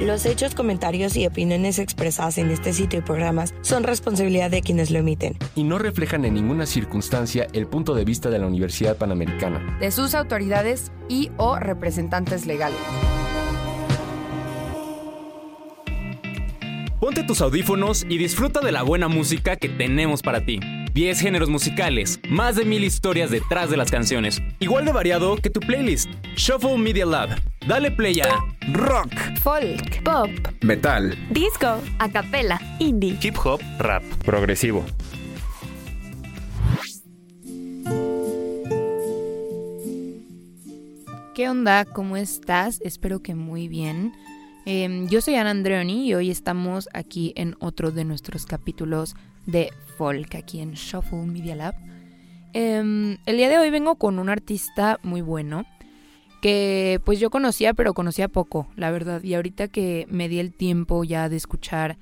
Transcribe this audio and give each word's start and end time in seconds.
Los 0.00 0.26
hechos, 0.26 0.54
comentarios 0.54 1.16
y 1.16 1.26
opiniones 1.26 1.78
expresadas 1.78 2.36
en 2.36 2.50
este 2.50 2.74
sitio 2.74 2.98
y 2.98 3.02
programas 3.02 3.54
son 3.62 3.82
responsabilidad 3.82 4.50
de 4.50 4.60
quienes 4.60 4.90
lo 4.90 4.98
emiten. 4.98 5.38
Y 5.54 5.64
no 5.64 5.78
reflejan 5.78 6.26
en 6.26 6.34
ninguna 6.34 6.66
circunstancia 6.66 7.46
el 7.54 7.66
punto 7.66 7.94
de 7.94 8.04
vista 8.04 8.28
de 8.28 8.38
la 8.38 8.46
Universidad 8.46 8.98
Panamericana. 8.98 9.78
De 9.80 9.90
sus 9.90 10.14
autoridades 10.14 10.92
y 11.08 11.30
o 11.38 11.58
representantes 11.58 12.44
legales. 12.44 12.76
Ponte 17.00 17.22
tus 17.22 17.40
audífonos 17.40 18.04
y 18.06 18.18
disfruta 18.18 18.60
de 18.60 18.72
la 18.72 18.82
buena 18.82 19.08
música 19.08 19.56
que 19.56 19.70
tenemos 19.70 20.20
para 20.20 20.44
ti. 20.44 20.60
10 20.96 21.20
géneros 21.20 21.50
musicales, 21.50 22.18
más 22.30 22.56
de 22.56 22.64
mil 22.64 22.82
historias 22.82 23.30
detrás 23.30 23.68
de 23.68 23.76
las 23.76 23.90
canciones, 23.90 24.40
igual 24.60 24.86
de 24.86 24.92
variado 24.92 25.36
que 25.36 25.50
tu 25.50 25.60
playlist. 25.60 26.08
Shuffle 26.36 26.78
Media 26.78 27.04
Lab. 27.04 27.38
Dale 27.68 27.90
play 27.90 28.18
a 28.20 28.38
rock, 28.72 29.12
Folk, 29.42 30.02
pop, 30.02 30.30
metal, 30.62 31.14
disco, 31.28 31.82
acapella, 31.98 32.58
indie, 32.78 33.18
hip 33.20 33.36
hop, 33.44 33.60
rap, 33.78 34.02
progresivo. 34.24 34.86
¿Qué 41.34 41.50
onda? 41.50 41.84
¿Cómo 41.84 42.16
estás? 42.16 42.80
Espero 42.80 43.20
que 43.20 43.34
muy 43.34 43.68
bien. 43.68 44.14
Em, 44.64 45.08
yo 45.08 45.20
soy 45.20 45.34
Ana 45.34 45.50
Andreoni 45.50 46.08
y 46.08 46.14
hoy 46.14 46.30
estamos 46.30 46.88
aquí 46.94 47.34
en 47.36 47.54
otro 47.60 47.90
de 47.90 48.06
nuestros 48.06 48.46
capítulos 48.46 49.14
de 49.46 49.72
folk 49.96 50.34
aquí 50.34 50.60
en 50.60 50.72
Shuffle 50.72 51.26
Media 51.26 51.56
Lab. 51.56 51.74
Em, 52.52 53.18
el 53.26 53.36
día 53.36 53.48
de 53.48 53.58
hoy 53.58 53.70
vengo 53.70 53.96
con 53.96 54.18
un 54.18 54.28
artista 54.28 54.98
muy 55.02 55.20
bueno 55.20 55.64
que 56.42 57.00
pues 57.04 57.18
yo 57.18 57.30
conocía 57.30 57.74
pero 57.74 57.94
conocía 57.94 58.28
poco, 58.28 58.68
la 58.76 58.90
verdad. 58.90 59.22
Y 59.22 59.34
ahorita 59.34 59.68
que 59.68 60.06
me 60.10 60.28
di 60.28 60.38
el 60.38 60.52
tiempo 60.52 61.04
ya 61.04 61.28
de 61.28 61.36
escuchar 61.36 61.98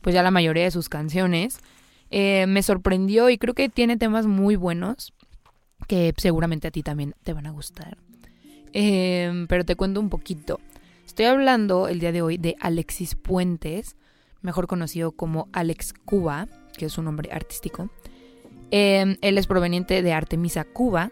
pues 0.00 0.14
ya 0.14 0.22
la 0.22 0.30
mayoría 0.30 0.64
de 0.64 0.70
sus 0.70 0.88
canciones, 0.88 1.58
eh, 2.10 2.46
me 2.48 2.62
sorprendió 2.62 3.30
y 3.30 3.38
creo 3.38 3.54
que 3.54 3.68
tiene 3.68 3.96
temas 3.96 4.26
muy 4.26 4.56
buenos 4.56 5.14
que 5.86 6.12
seguramente 6.16 6.68
a 6.68 6.70
ti 6.70 6.82
también 6.82 7.14
te 7.22 7.32
van 7.32 7.46
a 7.46 7.50
gustar. 7.50 7.98
Em, 8.72 9.46
pero 9.46 9.64
te 9.64 9.76
cuento 9.76 10.00
un 10.00 10.08
poquito. 10.08 10.60
Estoy 11.06 11.26
hablando 11.26 11.88
el 11.88 12.00
día 12.00 12.12
de 12.12 12.22
hoy 12.22 12.38
de 12.38 12.56
Alexis 12.60 13.14
Puentes, 13.14 13.96
mejor 14.40 14.66
conocido 14.66 15.12
como 15.12 15.48
Alex 15.52 15.92
Cuba 15.92 16.48
que 16.76 16.86
es 16.86 16.98
un 16.98 17.04
nombre 17.04 17.30
artístico. 17.32 17.90
Em, 18.70 19.16
él 19.20 19.38
es 19.38 19.46
proveniente 19.46 20.02
de 20.02 20.12
Artemisa, 20.12 20.64
Cuba. 20.64 21.10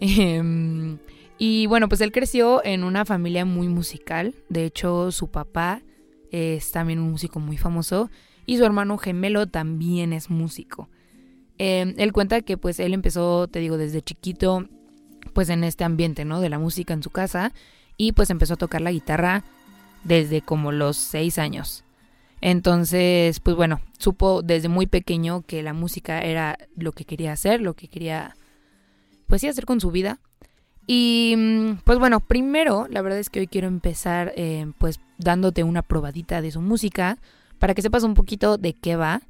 Em, 0.00 0.98
y 1.38 1.66
bueno, 1.66 1.88
pues 1.88 2.00
él 2.00 2.12
creció 2.12 2.62
en 2.64 2.84
una 2.84 3.04
familia 3.04 3.44
muy 3.44 3.68
musical. 3.68 4.34
De 4.48 4.64
hecho, 4.64 5.10
su 5.12 5.28
papá 5.28 5.82
es 6.30 6.72
también 6.72 6.98
un 6.98 7.10
músico 7.10 7.40
muy 7.40 7.56
famoso 7.56 8.10
y 8.46 8.58
su 8.58 8.64
hermano 8.64 8.98
gemelo 8.98 9.46
también 9.46 10.12
es 10.12 10.28
músico. 10.28 10.88
Em, 11.58 11.94
él 11.96 12.12
cuenta 12.12 12.42
que 12.42 12.58
pues 12.58 12.80
él 12.80 12.94
empezó, 12.94 13.48
te 13.48 13.60
digo, 13.60 13.78
desde 13.78 14.02
chiquito, 14.02 14.68
pues 15.32 15.48
en 15.48 15.64
este 15.64 15.84
ambiente, 15.84 16.24
¿no? 16.24 16.40
De 16.40 16.48
la 16.48 16.58
música 16.58 16.94
en 16.94 17.02
su 17.02 17.10
casa 17.10 17.52
y 17.96 18.12
pues 18.12 18.30
empezó 18.30 18.54
a 18.54 18.58
tocar 18.58 18.80
la 18.80 18.92
guitarra 18.92 19.44
desde 20.04 20.42
como 20.42 20.72
los 20.72 20.96
seis 20.96 21.38
años. 21.38 21.85
Entonces, 22.40 23.40
pues 23.40 23.56
bueno, 23.56 23.80
supo 23.98 24.42
desde 24.42 24.68
muy 24.68 24.86
pequeño 24.86 25.42
que 25.42 25.62
la 25.62 25.72
música 25.72 26.20
era 26.20 26.58
lo 26.76 26.92
que 26.92 27.04
quería 27.04 27.32
hacer, 27.32 27.60
lo 27.60 27.74
que 27.74 27.88
quería, 27.88 28.36
pues 29.26 29.40
sí, 29.40 29.48
hacer 29.48 29.66
con 29.66 29.80
su 29.80 29.90
vida. 29.90 30.20
Y 30.86 31.34
mm, 31.36 31.78
pues 31.84 31.98
bueno, 31.98 32.20
primero, 32.20 32.86
la 32.88 33.02
verdad 33.02 33.18
es 33.18 33.30
que 33.30 33.40
hoy 33.40 33.46
quiero 33.46 33.66
empezar 33.66 34.32
eh, 34.36 34.66
pues 34.78 35.00
dándote 35.18 35.64
una 35.64 35.82
probadita 35.82 36.40
de 36.40 36.52
su 36.52 36.60
música 36.60 37.18
para 37.58 37.74
que 37.74 37.82
sepas 37.82 38.04
un 38.04 38.14
poquito 38.14 38.58
de 38.58 38.74
qué 38.74 38.96
va. 38.96 39.22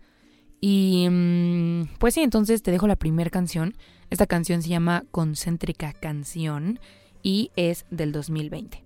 Y 0.60 1.08
mm, 1.10 1.96
pues 1.98 2.14
sí, 2.14 2.22
entonces 2.22 2.62
te 2.62 2.70
dejo 2.70 2.86
la 2.86 2.96
primera 2.96 3.30
canción. 3.30 3.74
Esta 4.10 4.26
canción 4.26 4.62
se 4.62 4.68
llama 4.68 5.04
Concéntrica 5.10 5.92
Canción 5.92 6.80
y 7.22 7.50
es 7.56 7.86
del 7.90 8.12
2020. 8.12 8.85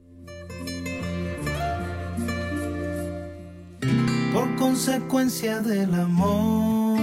Por 4.33 4.55
consecuencia 4.57 5.61
del 5.61 5.95
amor. 5.95 7.01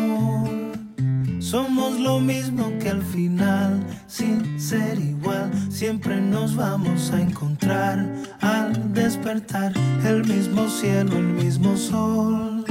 Somos 1.39 1.99
lo 1.99 2.19
mismo 2.19 2.71
que 2.79 2.89
al 2.89 3.01
final, 3.01 3.85
sin 4.07 4.59
ser 4.59 4.99
igual, 4.99 5.51
siempre 5.69 6.19
nos 6.19 6.55
vamos 6.55 7.11
a 7.11 7.21
encontrar 7.21 8.05
al 8.41 8.93
despertar 8.93 9.71
el 10.05 10.25
mismo 10.25 10.67
cielo, 10.67 11.17
el 11.17 11.33
mismo 11.33 11.77
sol. 11.77 12.65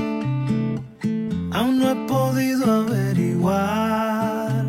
Aún 1.53 1.79
no 1.79 1.91
he 1.91 2.07
podido 2.07 2.71
averiguar 2.83 4.67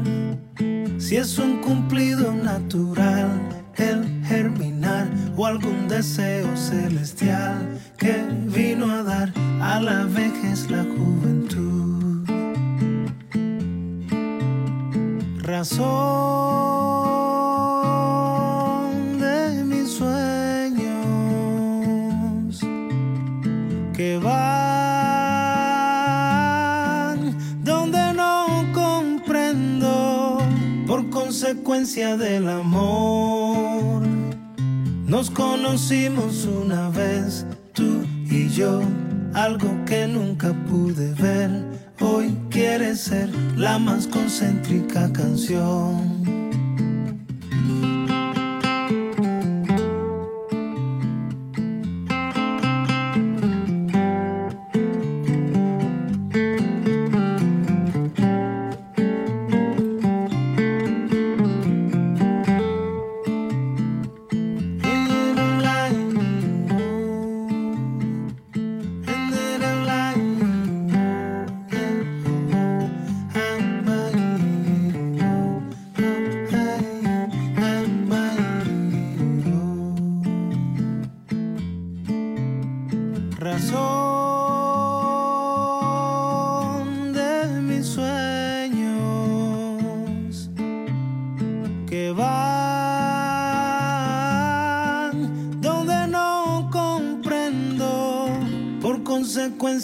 si 0.98 1.18
es 1.18 1.38
un 1.38 1.62
cumplido 1.62 2.34
natural 2.34 3.47
el 3.78 4.24
germinar 4.26 5.08
o 5.36 5.46
algún 5.46 5.88
deseo 5.88 6.56
celestial 6.56 7.80
que 7.98 8.14
vino 8.46 8.92
a 8.92 9.04
dar 9.04 9.32
a 9.62 9.80
la 9.80 10.04
vejez 10.06 10.70
la 10.70 10.84
juventud. 10.84 12.28
Razón 15.44 15.98
de 19.20 19.64
mis 19.64 19.90
sueños 19.90 21.00
que 23.96 24.20
por 30.88 31.10
consecuencia 31.10 32.16
del 32.18 32.48
amor. 32.50 33.47
Nos 35.08 35.30
conocimos 35.30 36.44
una 36.44 36.90
vez, 36.90 37.46
tú 37.72 38.04
y 38.30 38.50
yo 38.50 38.82
algo 39.34 39.70
que 39.86 40.06
nunca 40.06 40.52
pude 40.70 41.14
ver. 41.14 41.50
Hoy 42.02 42.38
quiere 42.50 42.94
ser 42.94 43.30
la 43.56 43.80
más 43.80 44.06
concéntrica 44.06 45.10
canción. 45.14 46.17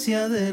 Del 0.06 0.53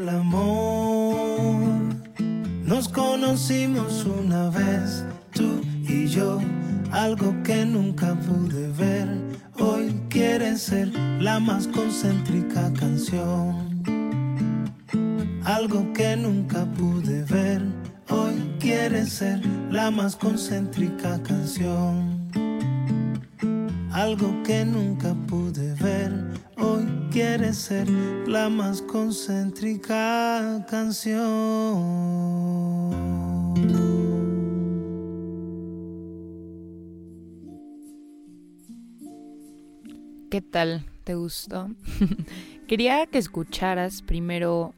¿Qué 40.29 40.41
tal? 40.41 40.85
¿Te 41.05 41.15
gustó? 41.15 41.69
Quería 42.67 43.05
que 43.05 43.19
escucharas 43.19 44.01
primero 44.01 44.73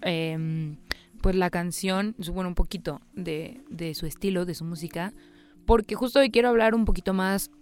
em, 0.00 0.76
pues 1.22 1.36
la 1.36 1.50
canción, 1.50 2.16
bueno, 2.32 2.48
un 2.48 2.56
poquito 2.56 3.00
de, 3.12 3.60
de, 3.70 3.94
su 3.94 4.06
estilo, 4.06 4.44
de 4.44 4.54
su 4.54 4.64
música, 4.64 5.12
porque 5.66 5.94
justo 5.94 6.18
hoy 6.18 6.30
quiero 6.30 6.48
hablar 6.48 6.74
un 6.74 6.84
poquito 6.84 7.14
más 7.14 7.52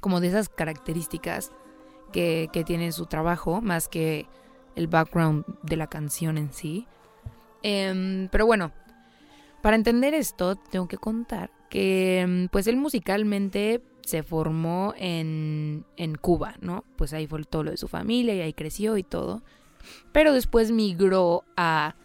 como 0.00 0.18
de 0.18 0.26
esas 0.26 0.48
características 0.48 1.52
que, 2.12 2.48
que 2.52 2.64
tiene 2.64 2.90
su 2.90 3.06
trabajo, 3.06 3.60
más 3.60 3.86
que 3.86 4.26
el 4.74 4.88
background 4.88 5.44
de 5.62 5.76
la 5.76 5.86
canción 5.86 6.36
en 6.36 6.52
sí. 6.52 6.88
Em, 7.68 8.28
pero 8.28 8.46
bueno, 8.46 8.70
para 9.60 9.74
entender 9.74 10.14
esto, 10.14 10.54
tengo 10.54 10.86
que 10.86 10.98
contar 10.98 11.50
que 11.68 12.20
em, 12.20 12.48
pues 12.48 12.68
él 12.68 12.76
musicalmente 12.76 13.82
se 14.04 14.22
formó 14.22 14.94
en, 14.96 15.84
en 15.96 16.14
Cuba, 16.14 16.54
¿no? 16.60 16.84
Pues 16.94 17.12
ahí 17.12 17.26
fue 17.26 17.42
todo 17.42 17.64
lo 17.64 17.72
de 17.72 17.76
su 17.76 17.88
familia 17.88 18.36
y 18.36 18.40
ahí 18.40 18.52
creció 18.52 18.96
y 18.96 19.02
todo. 19.02 19.42
Pero 20.12 20.32
después 20.32 20.70
migró 20.70 21.42
a 21.56 21.96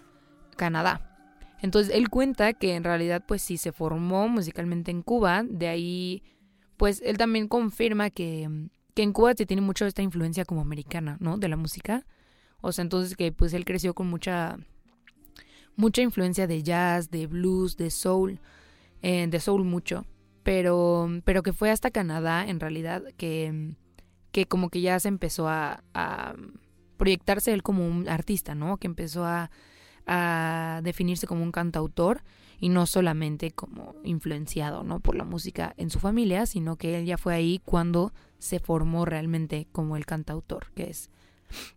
Canadá. 0.57 1.19
Entonces 1.61 1.93
él 1.93 2.09
cuenta 2.09 2.53
que 2.53 2.73
en 2.73 2.83
realidad 2.83 3.23
pues 3.27 3.43
sí 3.43 3.57
se 3.57 3.71
formó 3.71 4.27
musicalmente 4.27 4.89
en 4.89 5.03
Cuba, 5.03 5.43
de 5.47 5.67
ahí 5.67 6.23
pues 6.75 7.03
él 7.05 7.19
también 7.19 7.47
confirma 7.47 8.09
que, 8.09 8.49
que 8.95 9.03
en 9.03 9.13
Cuba 9.13 9.35
se 9.35 9.45
tiene 9.45 9.61
mucho 9.61 9.85
esta 9.85 10.01
influencia 10.01 10.43
como 10.43 10.61
americana, 10.61 11.17
¿no? 11.19 11.37
De 11.37 11.49
la 11.49 11.55
música. 11.55 12.07
O 12.61 12.71
sea, 12.71 12.81
entonces 12.81 13.15
que 13.15 13.31
pues 13.31 13.53
él 13.53 13.63
creció 13.63 13.93
con 13.93 14.07
mucha 14.07 14.57
mucha 15.75 16.01
influencia 16.01 16.47
de 16.47 16.63
jazz, 16.63 17.09
de 17.09 17.27
blues, 17.27 17.77
de 17.77 17.89
soul, 17.89 18.39
eh, 19.01 19.27
de 19.27 19.39
soul 19.39 19.63
mucho 19.63 20.05
pero, 20.43 21.09
pero 21.23 21.43
que 21.43 21.53
fue 21.53 21.69
hasta 21.69 21.91
Canadá 21.91 22.47
en 22.47 22.59
realidad 22.59 23.03
que, 23.17 23.75
que 24.31 24.45
como 24.45 24.69
que 24.69 24.81
ya 24.81 24.99
se 24.99 25.07
empezó 25.07 25.47
a, 25.47 25.83
a 25.93 26.35
proyectarse 26.97 27.53
él 27.53 27.63
como 27.63 27.87
un 27.87 28.07
artista, 28.09 28.55
¿no? 28.55 28.77
Que 28.77 28.87
empezó 28.87 29.25
a, 29.25 29.51
a 30.07 30.81
definirse 30.83 31.27
como 31.27 31.43
un 31.43 31.51
cantautor 31.51 32.23
y 32.59 32.69
no 32.69 32.85
solamente 32.85 33.51
como 33.51 33.95
influenciado, 34.03 34.83
¿no? 34.83 34.99
Por 34.99 35.15
la 35.15 35.25
música 35.25 35.73
en 35.77 35.89
su 35.89 35.99
familia, 35.99 36.45
sino 36.45 36.75
que 36.75 36.97
él 36.97 37.05
ya 37.05 37.17
fue 37.17 37.33
ahí 37.33 37.61
cuando 37.63 38.13
se 38.39 38.59
formó 38.59 39.05
realmente 39.05 39.67
como 39.71 39.97
el 39.97 40.05
cantautor, 40.05 40.71
que 40.73 40.89
es. 40.89 41.09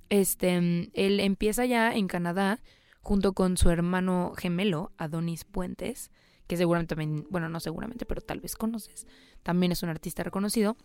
Este, 0.09 0.57
él 0.95 1.21
empieza 1.21 1.65
ya 1.65 1.93
en 1.93 2.07
Canadá 2.07 2.61
junto 3.05 3.35
con 3.35 3.57
su 3.57 3.71
hermano 3.71 4.33
gemelo, 4.37 4.91
Adonis 4.97 5.45
Puentes, 5.45 6.11
que 6.47 6.57
seguramente 6.57 6.97
también, 6.97 7.27
bueno, 7.31 7.49
no 7.49 7.61
seguramente, 7.61 8.07
pero 8.07 8.21
tal 8.21 8.41
vez 8.41 8.57
conoces. 8.57 9.07
También 9.43 9.73
es 9.73 9.83
un 9.83 9.91
artista 9.91 10.23
reconocido. 10.23 10.77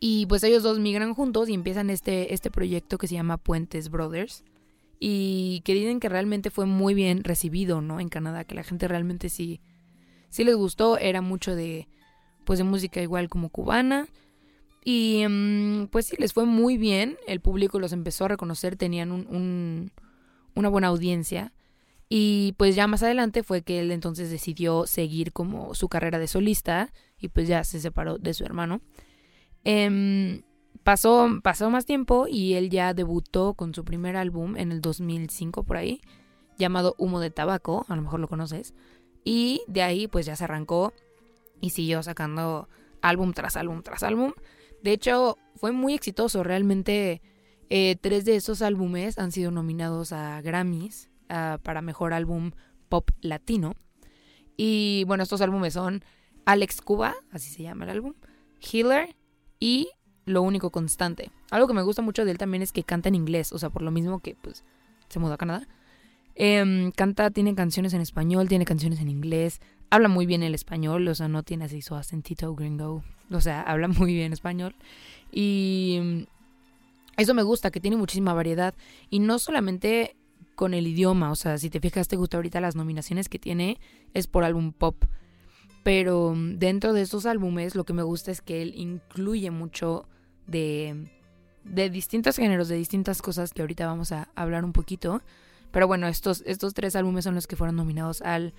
Y 0.00 0.26
pues 0.26 0.42
ellos 0.42 0.64
dos 0.64 0.80
migran 0.80 1.14
juntos 1.14 1.48
y 1.48 1.54
empiezan 1.54 1.88
este, 1.88 2.34
este 2.34 2.50
proyecto 2.50 2.98
que 2.98 3.06
se 3.06 3.14
llama 3.14 3.38
Puentes 3.38 3.88
Brothers. 3.88 4.44
Y 4.98 5.62
que 5.64 5.74
dicen 5.74 6.00
que 6.00 6.08
realmente 6.08 6.50
fue 6.50 6.66
muy 6.66 6.94
bien 6.94 7.24
recibido, 7.24 7.80
¿no? 7.80 8.00
En 8.00 8.08
Canadá, 8.08 8.44
que 8.44 8.54
la 8.54 8.64
gente 8.64 8.88
realmente 8.88 9.28
sí, 9.28 9.60
sí 10.28 10.44
les 10.44 10.56
gustó. 10.56 10.98
Era 10.98 11.22
mucho 11.22 11.54
de, 11.54 11.88
pues 12.44 12.58
de 12.58 12.64
música 12.64 13.00
igual 13.00 13.28
como 13.28 13.48
cubana. 13.48 14.08
Y 14.84 15.24
mm, 15.28 15.86
pues 15.86 16.06
sí, 16.06 16.16
les 16.18 16.32
fue 16.32 16.46
muy 16.46 16.78
bien. 16.78 17.16
El 17.28 17.40
público 17.40 17.78
los 17.78 17.92
empezó 17.92 18.24
a 18.24 18.28
reconocer, 18.28 18.76
tenían 18.76 19.12
un, 19.12 19.26
un, 19.28 19.92
una 20.54 20.68
buena 20.68 20.88
audiencia. 20.88 21.52
Y 22.08 22.54
pues 22.58 22.74
ya 22.74 22.86
más 22.86 23.02
adelante 23.02 23.42
fue 23.42 23.62
que 23.62 23.80
él 23.80 23.90
entonces 23.90 24.30
decidió 24.30 24.86
seguir 24.86 25.32
como 25.32 25.74
su 25.74 25.88
carrera 25.88 26.18
de 26.18 26.26
solista 26.26 26.92
y 27.18 27.28
pues 27.28 27.48
ya 27.48 27.64
se 27.64 27.80
separó 27.80 28.18
de 28.18 28.34
su 28.34 28.44
hermano. 28.44 28.82
Em, 29.64 30.42
pasó, 30.82 31.28
pasó 31.42 31.70
más 31.70 31.86
tiempo 31.86 32.26
y 32.28 32.54
él 32.54 32.68
ya 32.68 32.92
debutó 32.92 33.54
con 33.54 33.74
su 33.74 33.84
primer 33.84 34.16
álbum 34.16 34.56
en 34.56 34.72
el 34.72 34.82
2005 34.82 35.62
por 35.64 35.78
ahí, 35.78 36.02
llamado 36.58 36.94
Humo 36.98 37.20
de 37.20 37.30
Tabaco, 37.30 37.86
a 37.88 37.96
lo 37.96 38.02
mejor 38.02 38.20
lo 38.20 38.28
conoces. 38.28 38.74
Y 39.24 39.62
de 39.66 39.82
ahí 39.82 40.06
pues 40.06 40.26
ya 40.26 40.36
se 40.36 40.44
arrancó 40.44 40.92
y 41.62 41.70
siguió 41.70 42.02
sacando 42.02 42.68
álbum 43.00 43.32
tras 43.32 43.56
álbum 43.56 43.82
tras 43.82 44.02
álbum. 44.02 44.32
De 44.82 44.92
hecho, 44.92 45.38
fue 45.56 45.72
muy 45.72 45.94
exitoso, 45.94 46.42
realmente 46.42 47.22
eh, 47.74 47.96
tres 47.98 48.26
de 48.26 48.36
esos 48.36 48.60
álbumes 48.60 49.18
han 49.18 49.32
sido 49.32 49.50
nominados 49.50 50.12
a 50.12 50.42
Grammys 50.42 51.08
para 51.62 51.80
mejor 51.80 52.12
álbum 52.12 52.50
pop 52.90 53.08
latino. 53.22 53.74
Y 54.58 55.04
bueno, 55.06 55.22
estos 55.22 55.40
álbumes 55.40 55.72
son 55.72 56.04
Alex 56.44 56.82
Cuba, 56.82 57.14
así 57.30 57.48
se 57.48 57.62
llama 57.62 57.84
el 57.84 57.90
álbum, 57.90 58.12
Healer 58.60 59.16
y 59.58 59.88
Lo 60.26 60.42
único 60.42 60.68
constante. 60.68 61.30
Algo 61.50 61.66
que 61.66 61.72
me 61.72 61.80
gusta 61.80 62.02
mucho 62.02 62.26
de 62.26 62.32
él 62.32 62.36
también 62.36 62.62
es 62.62 62.72
que 62.72 62.82
canta 62.82 63.08
en 63.08 63.14
inglés, 63.14 63.52
o 63.52 63.58
sea, 63.58 63.70
por 63.70 63.80
lo 63.80 63.90
mismo 63.90 64.18
que 64.18 64.34
pues 64.34 64.64
se 65.08 65.18
mudó 65.18 65.32
a 65.32 65.38
Canadá. 65.38 65.66
Em, 66.34 66.92
canta, 66.92 67.30
tiene 67.30 67.54
canciones 67.54 67.94
en 67.94 68.02
español, 68.02 68.48
tiene 68.48 68.66
canciones 68.66 69.00
en 69.00 69.08
inglés, 69.08 69.62
habla 69.88 70.08
muy 70.08 70.26
bien 70.26 70.42
el 70.42 70.54
español, 70.54 71.08
o 71.08 71.14
sea, 71.14 71.28
no 71.28 71.42
tiene 71.42 71.64
así 71.64 71.80
su 71.80 71.94
acentito 71.94 72.54
gringo, 72.54 73.02
o 73.30 73.40
sea, 73.40 73.62
habla 73.62 73.88
muy 73.88 74.12
bien 74.12 74.34
español. 74.34 74.74
Y 75.32 76.26
eso 77.16 77.34
me 77.34 77.42
gusta, 77.42 77.70
que 77.70 77.80
tiene 77.80 77.96
muchísima 77.96 78.34
variedad. 78.34 78.74
Y 79.10 79.18
no 79.18 79.38
solamente 79.38 80.16
con 80.54 80.74
el 80.74 80.86
idioma. 80.86 81.30
O 81.30 81.36
sea, 81.36 81.58
si 81.58 81.70
te 81.70 81.80
fijas, 81.80 82.08
te 82.08 82.16
gusta 82.16 82.36
ahorita 82.36 82.60
las 82.60 82.76
nominaciones 82.76 83.28
que 83.28 83.38
tiene 83.38 83.78
es 84.14 84.26
por 84.26 84.44
álbum 84.44 84.72
pop. 84.72 85.04
Pero 85.82 86.34
mm, 86.34 86.58
dentro 86.58 86.92
de 86.92 87.02
esos 87.02 87.26
álbumes 87.26 87.74
lo 87.74 87.84
que 87.84 87.92
me 87.92 88.02
gusta 88.02 88.30
es 88.30 88.40
que 88.40 88.62
él 88.62 88.74
incluye 88.76 89.50
mucho 89.50 90.08
de, 90.46 91.10
de 91.64 91.90
distintos 91.90 92.36
géneros, 92.36 92.68
de 92.68 92.76
distintas 92.76 93.22
cosas 93.22 93.52
que 93.52 93.62
ahorita 93.62 93.86
vamos 93.86 94.12
a 94.12 94.28
hablar 94.34 94.64
un 94.64 94.72
poquito. 94.72 95.22
Pero 95.70 95.86
bueno, 95.86 96.06
estos, 96.06 96.42
estos 96.46 96.74
tres 96.74 96.94
álbumes 96.96 97.24
son 97.24 97.34
los 97.34 97.46
que 97.46 97.56
fueron 97.56 97.76
nominados 97.76 98.20
al 98.22 98.52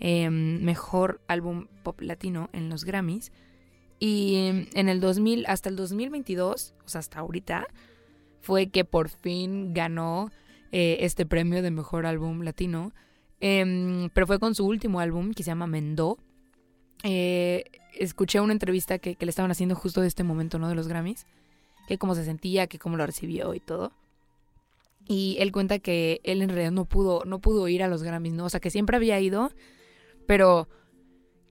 em, 0.00 0.62
mejor 0.62 1.20
álbum 1.28 1.68
pop 1.82 2.00
latino 2.00 2.50
en 2.52 2.68
los 2.68 2.84
Grammys. 2.84 3.32
Y 3.98 4.34
em, 4.34 4.66
en 4.74 4.88
el 4.88 5.00
2000, 5.00 5.46
hasta 5.46 5.68
el 5.68 5.76
2022, 5.76 6.74
o 6.84 6.88
sea, 6.88 6.98
hasta 6.98 7.20
ahorita, 7.20 7.66
fue 8.46 8.68
que 8.68 8.84
por 8.84 9.08
fin 9.08 9.74
ganó 9.74 10.30
eh, 10.70 10.98
este 11.00 11.26
premio 11.26 11.62
de 11.62 11.72
mejor 11.72 12.06
álbum 12.06 12.42
latino. 12.42 12.92
Em, 13.40 14.08
pero 14.10 14.28
fue 14.28 14.38
con 14.38 14.54
su 14.54 14.64
último 14.64 15.00
álbum 15.00 15.32
que 15.32 15.42
se 15.42 15.48
llama 15.48 15.66
Mendó. 15.66 16.16
Eh, 17.02 17.64
escuché 17.98 18.40
una 18.40 18.52
entrevista 18.52 19.00
que, 19.00 19.16
le 19.18 19.28
estaban 19.28 19.50
haciendo 19.50 19.74
justo 19.74 20.00
de 20.00 20.06
este 20.06 20.22
momento, 20.22 20.60
¿no? 20.60 20.68
De 20.68 20.76
los 20.76 20.86
Grammys. 20.86 21.26
Que 21.88 21.98
cómo 21.98 22.14
se 22.14 22.24
sentía, 22.24 22.68
que 22.68 22.78
cómo 22.78 22.96
lo 22.96 23.04
recibió 23.04 23.52
y 23.52 23.58
todo. 23.58 23.90
Y 25.08 25.36
él 25.40 25.50
cuenta 25.50 25.80
que 25.80 26.20
él 26.22 26.40
en 26.40 26.48
realidad 26.48 26.70
no 26.70 26.84
pudo, 26.84 27.24
no 27.24 27.40
pudo 27.40 27.66
ir 27.66 27.82
a 27.82 27.88
los 27.88 28.04
Grammys, 28.04 28.32
¿no? 28.32 28.44
O 28.44 28.48
sea, 28.48 28.60
que 28.60 28.70
siempre 28.70 28.96
había 28.96 29.18
ido, 29.18 29.50
pero 30.28 30.68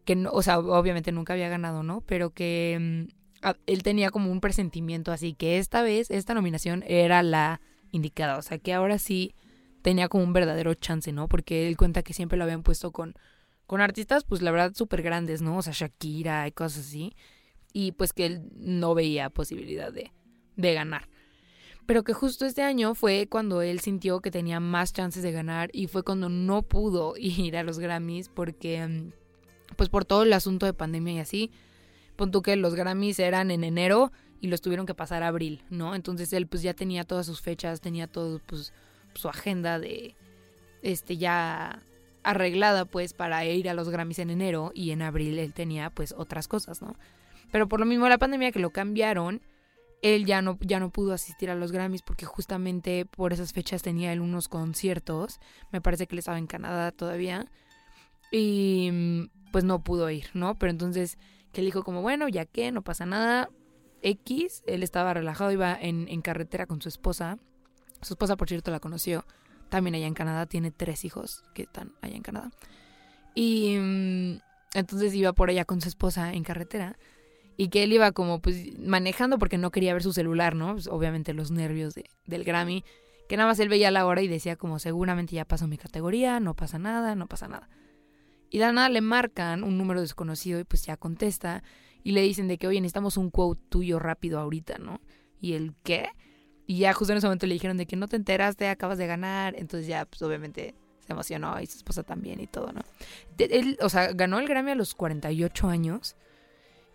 que 0.05 0.15
no, 0.15 0.31
o 0.31 0.41
sea, 0.41 0.59
obviamente 0.59 1.11
nunca 1.11 1.33
había 1.33 1.49
ganado, 1.49 1.83
¿no? 1.83 1.99
Pero 2.01 2.29
que 2.29 3.09
mm, 3.09 3.24
él 3.65 3.83
tenía 3.83 4.09
como 4.09 4.31
un 4.31 4.41
presentimiento 4.41 5.11
así, 5.11 5.33
que 5.33 5.57
esta 5.57 5.81
vez, 5.81 6.09
esta 6.11 6.33
nominación 6.33 6.83
era 6.87 7.23
la 7.23 7.61
indicada. 7.91 8.37
O 8.37 8.41
sea, 8.41 8.57
que 8.57 8.73
ahora 8.73 8.97
sí 8.99 9.33
tenía 9.81 10.09
como 10.09 10.23
un 10.23 10.33
verdadero 10.33 10.73
chance, 10.73 11.11
¿no? 11.11 11.27
Porque 11.27 11.67
él 11.67 11.77
cuenta 11.77 12.03
que 12.03 12.13
siempre 12.13 12.37
lo 12.37 12.43
habían 12.43 12.63
puesto 12.63 12.91
con, 12.91 13.15
con 13.67 13.81
artistas, 13.81 14.23
pues 14.23 14.41
la 14.41 14.51
verdad, 14.51 14.73
súper 14.73 15.01
grandes, 15.01 15.41
¿no? 15.41 15.57
O 15.57 15.61
sea, 15.61 15.73
Shakira 15.73 16.47
y 16.47 16.51
cosas 16.51 16.87
así. 16.87 17.15
Y 17.73 17.91
pues 17.91 18.13
que 18.13 18.25
él 18.25 18.49
no 18.55 18.95
veía 18.95 19.29
posibilidad 19.29 19.91
de, 19.91 20.11
de 20.55 20.73
ganar. 20.73 21.07
Pero 21.85 22.03
que 22.03 22.13
justo 22.13 22.45
este 22.45 22.63
año 22.63 22.95
fue 22.95 23.27
cuando 23.29 23.61
él 23.61 23.79
sintió 23.79 24.21
que 24.21 24.31
tenía 24.31 24.59
más 24.59 24.91
chances 24.91 25.21
de 25.21 25.31
ganar 25.31 25.69
y 25.71 25.87
fue 25.87 26.03
cuando 26.03 26.29
no 26.29 26.63
pudo 26.63 27.13
ir 27.17 27.57
a 27.57 27.63
los 27.63 27.79
Grammys 27.79 28.29
porque, 28.29 28.85
mm, 28.87 29.11
pues 29.75 29.89
por 29.89 30.05
todo 30.05 30.23
el 30.23 30.33
asunto 30.33 30.65
de 30.65 30.73
pandemia 30.73 31.13
y 31.13 31.19
así, 31.19 31.51
pon 32.15 32.31
tú 32.31 32.41
que 32.41 32.55
los 32.55 32.75
Grammys 32.75 33.19
eran 33.19 33.51
en 33.51 33.63
enero 33.63 34.11
y 34.41 34.47
los 34.47 34.61
tuvieron 34.61 34.85
que 34.85 34.93
pasar 34.93 35.23
a 35.23 35.27
abril, 35.27 35.63
¿no? 35.69 35.95
Entonces 35.95 36.31
él 36.33 36.47
pues 36.47 36.61
ya 36.61 36.73
tenía 36.73 37.03
todas 37.03 37.25
sus 37.25 37.41
fechas, 37.41 37.81
tenía 37.81 38.07
todo 38.07 38.39
pues 38.45 38.73
su 39.13 39.29
agenda 39.29 39.79
de 39.79 40.15
este 40.81 41.17
ya 41.17 41.81
arreglada 42.23 42.85
pues 42.85 43.13
para 43.13 43.45
ir 43.45 43.69
a 43.69 43.73
los 43.73 43.89
Grammys 43.89 44.19
en 44.19 44.29
enero 44.29 44.71
y 44.73 44.91
en 44.91 45.01
abril 45.01 45.39
él 45.39 45.53
tenía 45.53 45.89
pues 45.89 46.13
otras 46.17 46.47
cosas, 46.47 46.81
¿no? 46.81 46.95
Pero 47.51 47.67
por 47.67 47.79
lo 47.79 47.85
mismo 47.85 48.09
la 48.09 48.17
pandemia 48.17 48.51
que 48.51 48.59
lo 48.59 48.71
cambiaron, 48.71 49.41
él 50.01 50.25
ya 50.25 50.41
no, 50.41 50.57
ya 50.61 50.79
no 50.79 50.89
pudo 50.89 51.13
asistir 51.13 51.49
a 51.49 51.55
los 51.55 51.71
Grammys 51.71 52.01
porque 52.01 52.25
justamente 52.25 53.05
por 53.05 53.33
esas 53.33 53.53
fechas 53.53 53.81
tenía 53.81 54.11
él 54.11 54.21
unos 54.21 54.47
conciertos, 54.49 55.39
me 55.71 55.81
parece 55.81 56.07
que 56.07 56.15
él 56.15 56.19
estaba 56.19 56.37
en 56.37 56.47
Canadá 56.47 56.91
todavía 56.91 57.45
y 58.31 59.29
pues 59.51 59.63
no 59.63 59.83
pudo 59.83 60.09
ir, 60.09 60.27
¿no? 60.33 60.55
Pero 60.55 60.71
entonces 60.71 61.17
que 61.55 61.61
él 61.61 61.67
dijo 61.67 61.83
como, 61.83 62.01
bueno, 62.01 62.27
ya 62.27 62.45
que, 62.45 62.73
no 62.73 62.81
pasa 62.81 63.05
nada, 63.05 63.49
X, 64.01 64.61
él 64.67 64.83
estaba 64.83 65.13
relajado, 65.13 65.53
iba 65.53 65.73
en, 65.73 66.09
en 66.09 66.21
carretera 66.21 66.65
con 66.65 66.81
su 66.81 66.89
esposa. 66.89 67.39
Su 68.01 68.15
esposa, 68.15 68.35
por 68.35 68.49
cierto, 68.49 68.71
la 68.71 68.81
conoció 68.81 69.23
también 69.69 69.95
allá 69.95 70.05
en 70.05 70.13
Canadá, 70.13 70.47
tiene 70.47 70.71
tres 70.71 71.05
hijos 71.05 71.45
que 71.53 71.63
están 71.63 71.93
allá 72.01 72.17
en 72.17 72.23
Canadá. 72.23 72.51
Y 73.35 73.77
mm, 73.79 74.39
entonces 74.73 75.13
iba 75.13 75.31
por 75.31 75.49
allá 75.49 75.63
con 75.63 75.79
su 75.79 75.87
esposa 75.87 76.33
en 76.33 76.43
carretera 76.43 76.97
y 77.55 77.69
que 77.69 77.83
él 77.83 77.93
iba 77.93 78.11
como 78.11 78.41
pues 78.41 78.77
manejando 78.77 79.39
porque 79.39 79.57
no 79.57 79.71
quería 79.71 79.93
ver 79.93 80.03
su 80.03 80.11
celular, 80.11 80.55
¿no? 80.55 80.73
Pues, 80.73 80.87
obviamente 80.87 81.33
los 81.33 81.51
nervios 81.51 81.95
de, 81.95 82.09
del 82.25 82.43
Grammy, 82.43 82.83
que 83.29 83.37
nada 83.37 83.47
más 83.47 83.59
él 83.59 83.69
veía 83.69 83.91
la 83.91 84.05
hora 84.05 84.21
y 84.21 84.27
decía 84.27 84.57
como 84.57 84.77
seguramente 84.77 85.35
ya 85.35 85.45
pasó 85.45 85.67
mi 85.67 85.77
categoría, 85.77 86.41
no 86.41 86.53
pasa 86.53 86.79
nada, 86.79 87.15
no 87.15 87.27
pasa 87.27 87.47
nada. 87.47 87.69
Y 88.55 88.57
de 88.57 88.71
nada 88.71 88.87
le 88.87 89.01
marcan 89.01 89.65
un 89.65 89.77
número 89.77 89.99
desconocido 89.99 90.61
y 90.61 90.63
pues 90.63 90.85
ya 90.85 90.95
contesta 90.95 91.61
y 92.05 92.13
le 92.13 92.21
dicen 92.21 92.47
de 92.47 92.57
que, 92.57 92.67
oye, 92.67 92.79
necesitamos 92.79 93.17
un 93.17 93.29
quote 93.29 93.61
tuyo 93.67 93.99
rápido 93.99 94.39
ahorita, 94.39 94.77
¿no? 94.77 95.01
Y 95.41 95.55
él, 95.55 95.73
¿qué? 95.83 96.07
Y 96.65 96.77
ya 96.77 96.93
justo 96.93 97.11
en 97.11 97.17
ese 97.17 97.27
momento 97.27 97.47
le 97.47 97.53
dijeron 97.55 97.75
de 97.75 97.85
que 97.85 97.97
no 97.97 98.07
te 98.07 98.15
enteraste, 98.15 98.69
acabas 98.69 98.97
de 98.97 99.07
ganar. 99.07 99.55
Entonces 99.57 99.89
ya, 99.89 100.05
pues 100.05 100.21
obviamente 100.21 100.73
se 101.05 101.11
emocionó 101.11 101.59
y 101.59 101.65
su 101.65 101.79
esposa 101.79 102.03
también 102.03 102.39
y 102.39 102.47
todo, 102.47 102.71
¿no? 102.71 102.79
Él, 103.39 103.77
o 103.81 103.89
sea, 103.89 104.13
ganó 104.13 104.39
el 104.39 104.47
Grammy 104.47 104.71
a 104.71 104.75
los 104.75 104.95
48 104.95 105.67
años, 105.67 106.15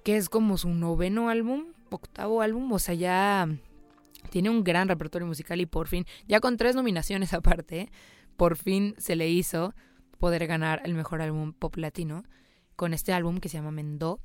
que 0.03 0.17
es 0.17 0.31
como 0.31 0.57
su 0.57 0.71
noveno 0.71 1.29
álbum, 1.29 1.75
octavo 1.91 2.41
álbum, 2.41 2.73
o 2.73 2.79
sea, 2.79 2.95
ya 2.95 3.47
tiene 4.31 4.49
un 4.49 4.65
gran 4.65 4.89
repertorio 4.89 5.27
musical 5.27 5.61
y 5.61 5.67
por 5.67 5.89
fin, 5.89 6.07
ya 6.27 6.41
con 6.41 6.57
tres 6.57 6.75
nominaciones 6.75 7.35
aparte, 7.35 7.91
por 8.39 8.57
fin 8.57 8.95
se 8.97 9.15
le 9.15 9.29
hizo 9.29 9.75
poder 10.21 10.47
ganar 10.47 10.83
el 10.85 10.95
mejor 10.95 11.23
álbum 11.23 11.53
pop 11.53 11.77
latino 11.77 12.23
con 12.77 12.95
este 12.95 13.13
álbum 13.13 13.39
que 13.39 13.49
se 13.49 13.57
llama 13.57 13.73
Mendo. 13.73 14.21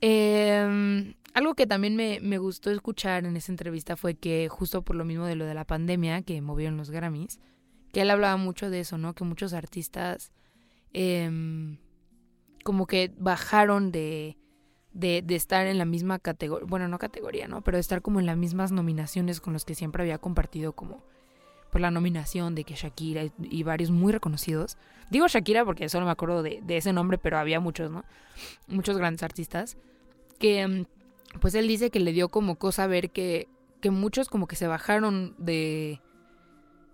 Eh, 0.00 1.14
algo 1.34 1.54
que 1.54 1.66
también 1.66 1.96
me, 1.96 2.20
me, 2.20 2.38
gustó 2.38 2.70
escuchar 2.70 3.24
en 3.24 3.36
esa 3.36 3.50
entrevista 3.50 3.96
fue 3.96 4.14
que 4.14 4.48
justo 4.48 4.82
por 4.82 4.96
lo 4.96 5.04
mismo 5.04 5.26
de 5.26 5.34
lo 5.34 5.44
de 5.44 5.54
la 5.54 5.64
pandemia 5.64 6.22
que 6.22 6.40
movieron 6.40 6.76
los 6.76 6.90
Grammys, 6.90 7.40
que 7.92 8.02
él 8.02 8.10
hablaba 8.10 8.36
mucho 8.36 8.70
de 8.70 8.80
eso, 8.80 8.98
¿no? 8.98 9.14
Que 9.14 9.24
muchos 9.24 9.52
artistas 9.52 10.32
eh, 10.92 11.76
como 12.62 12.86
que 12.86 13.12
bajaron 13.18 13.90
de, 13.90 14.36
de, 14.92 15.22
de, 15.22 15.34
estar 15.34 15.66
en 15.66 15.78
la 15.78 15.84
misma 15.84 16.18
categoría, 16.18 16.66
bueno, 16.66 16.88
no 16.88 16.98
categoría, 16.98 17.48
¿no? 17.48 17.62
Pero 17.62 17.76
de 17.76 17.80
estar 17.80 18.02
como 18.02 18.20
en 18.20 18.26
las 18.26 18.36
mismas 18.36 18.72
nominaciones 18.72 19.40
con 19.40 19.52
los 19.52 19.64
que 19.64 19.74
siempre 19.74 20.02
había 20.02 20.18
compartido 20.18 20.74
como 20.74 21.04
por 21.70 21.80
la 21.80 21.90
nominación 21.90 22.54
de 22.54 22.64
que 22.64 22.74
Shakira 22.74 23.24
y, 23.38 23.62
varios 23.62 23.90
muy 23.90 24.12
reconocidos. 24.12 24.76
Digo 25.10 25.26
Shakira 25.28 25.64
porque 25.64 25.88
solo 25.88 26.06
me 26.06 26.12
acuerdo 26.12 26.42
de, 26.42 26.62
ese 26.68 26.92
nombre, 26.92 27.18
pero 27.18 27.38
había 27.38 27.60
muchos, 27.60 27.90
¿no? 27.90 28.04
Muchos 28.68 28.96
grandes 28.96 29.22
artistas 29.22 29.76
que 30.38 30.60
em, 30.60 30.84
pues 31.40 31.54
él 31.54 31.68
dice 31.68 31.90
que 31.90 32.00
le 32.00 32.12
dio 32.12 32.28
como 32.28 32.56
cosa 32.56 32.86
ver 32.86 33.10
que, 33.10 33.48
que 33.80 33.90
muchos 33.90 34.28
como 34.28 34.46
que 34.46 34.56
se 34.56 34.66
bajaron 34.66 35.34
de 35.38 36.00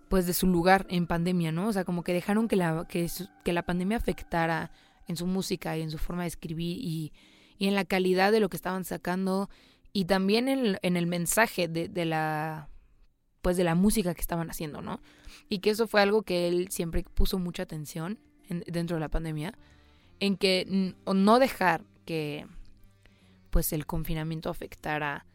pues 0.09 0.25
de 0.25 0.33
su 0.33 0.47
lugar 0.47 0.85
en 0.89 1.05
pandemia, 1.05 1.51
¿no? 1.51 1.67
O 1.67 1.73
sea, 1.73 1.83
como 1.83 2.01
que 2.03 2.13
dejaron 2.13 2.47
que 2.47 2.55
la, 2.55 2.85
que, 2.87 3.09
que 3.43 3.51
la 3.51 3.63
pandemia 3.63 3.97
afectara 3.97 4.71
en 5.07 5.17
su 5.17 5.27
música 5.27 5.77
y 5.77 5.81
en 5.81 5.91
su 5.91 5.97
forma 5.97 6.21
de 6.21 6.29
escribir 6.29 6.77
y, 6.77 7.11
y 7.57 7.67
en 7.67 7.75
la 7.75 7.83
calidad 7.83 8.31
de 8.31 8.39
lo 8.39 8.47
que 8.47 8.55
estaban 8.55 8.85
sacando 8.85 9.49
y 9.97 10.05
también 10.05 10.47
en, 10.47 10.77
en 10.81 10.95
el 10.97 11.07
mensaje 11.07 11.67
de, 11.67 12.05
la 12.05 12.69
de 13.55 13.63
la 13.63 13.75
música 13.75 14.13
que 14.13 14.21
estaban 14.21 14.49
haciendo, 14.49 14.81
¿no? 14.81 14.99
Y 15.47 15.59
que 15.59 15.69
eso 15.69 15.87
fue 15.87 16.01
algo 16.01 16.23
que 16.23 16.47
él 16.47 16.67
siempre 16.69 17.05
puso 17.13 17.39
mucha 17.39 17.63
atención 17.63 18.19
en, 18.49 18.63
dentro 18.67 18.97
de 18.97 19.01
la 19.01 19.09
pandemia, 19.09 19.53
en 20.19 20.35
que 20.35 20.93
no 21.05 21.39
dejar 21.39 21.83
que 22.05 22.45
pues 23.49 23.71
el 23.71 23.85
confinamiento 23.85 24.49
afectara 24.49 25.25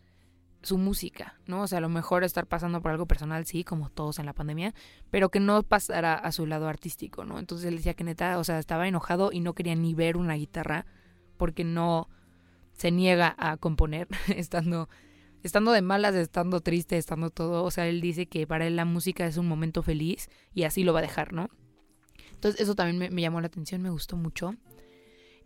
su 0.62 0.78
música, 0.78 1.34
¿no? 1.46 1.62
O 1.62 1.66
sea, 1.66 1.78
a 1.78 1.80
lo 1.80 1.88
mejor 1.88 2.24
estar 2.24 2.46
pasando 2.46 2.80
por 2.80 2.92
algo 2.92 3.06
personal, 3.06 3.44
sí, 3.46 3.64
como 3.64 3.90
todos 3.90 4.18
en 4.18 4.26
la 4.26 4.32
pandemia, 4.32 4.74
pero 5.10 5.28
que 5.30 5.40
no 5.40 5.62
pasara 5.62 6.14
a 6.14 6.30
su 6.32 6.46
lado 6.46 6.68
artístico, 6.68 7.24
¿no? 7.24 7.38
Entonces 7.38 7.66
él 7.66 7.76
decía 7.76 7.94
que 7.94 8.04
neta, 8.04 8.38
o 8.38 8.44
sea, 8.44 8.58
estaba 8.58 8.86
enojado 8.86 9.32
y 9.32 9.40
no 9.40 9.54
quería 9.54 9.74
ni 9.74 9.94
ver 9.94 10.16
una 10.16 10.34
guitarra 10.34 10.86
porque 11.36 11.64
no 11.64 12.08
se 12.74 12.90
niega 12.90 13.34
a 13.38 13.56
componer 13.56 14.08
estando 14.28 14.88
estando 15.42 15.72
de 15.72 15.82
malas, 15.82 16.14
estando 16.14 16.60
triste, 16.60 16.98
estando 16.98 17.30
todo, 17.30 17.64
o 17.64 17.70
sea, 17.70 17.86
él 17.88 18.00
dice 18.00 18.26
que 18.26 18.46
para 18.46 18.66
él 18.66 18.76
la 18.76 18.84
música 18.84 19.26
es 19.26 19.36
un 19.36 19.48
momento 19.48 19.82
feliz 19.82 20.28
y 20.54 20.64
así 20.64 20.84
lo 20.84 20.92
va 20.92 21.00
a 21.00 21.02
dejar, 21.02 21.32
¿no? 21.32 21.48
Entonces 22.34 22.60
eso 22.60 22.74
también 22.74 23.12
me, 23.12 23.22
llamó 23.22 23.40
la 23.40 23.46
atención, 23.46 23.82
me 23.82 23.90
gustó 23.90 24.16
mucho. 24.16 24.54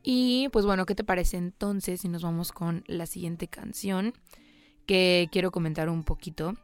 Y 0.03 0.49
pues 0.53 0.65
bueno, 0.65 0.87
¿qué 0.87 0.95
te 0.95 1.05
parece 1.05 1.37
entonces 1.37 2.01
si 2.01 2.09
nos 2.09 2.23
vamos 2.23 2.53
con 2.53 2.85
la 2.87 3.07
siguiente 3.07 3.49
canción? 3.49 4.15
que 4.87 5.29
quiero 5.31 5.51
comentar 5.51 5.91
un 5.91 6.05
poquito 6.05 6.55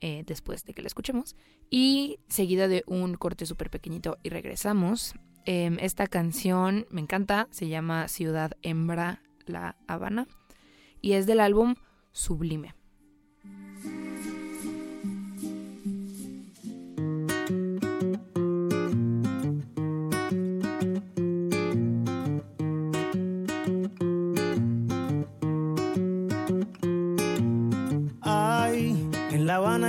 eh, 0.00 0.22
después 0.26 0.64
de 0.64 0.72
que 0.72 0.82
la 0.82 0.86
escuchemos. 0.86 1.36
Y 1.68 2.18
seguida 2.28 2.68
de 2.68 2.84
un 2.86 3.14
corte 3.14 3.44
súper 3.44 3.70
pequeñito 3.70 4.18
y 4.22 4.30
regresamos. 4.30 5.14
Eh, 5.44 5.76
esta 5.80 6.06
canción 6.06 6.86
me 6.90 7.00
encanta, 7.00 7.48
se 7.50 7.68
llama 7.68 8.08
Ciudad 8.08 8.52
Hembra 8.62 9.22
La 9.46 9.76
Habana 9.86 10.26
y 11.00 11.12
es 11.12 11.26
del 11.26 11.40
álbum 11.40 11.76
Sublime. 12.20 12.74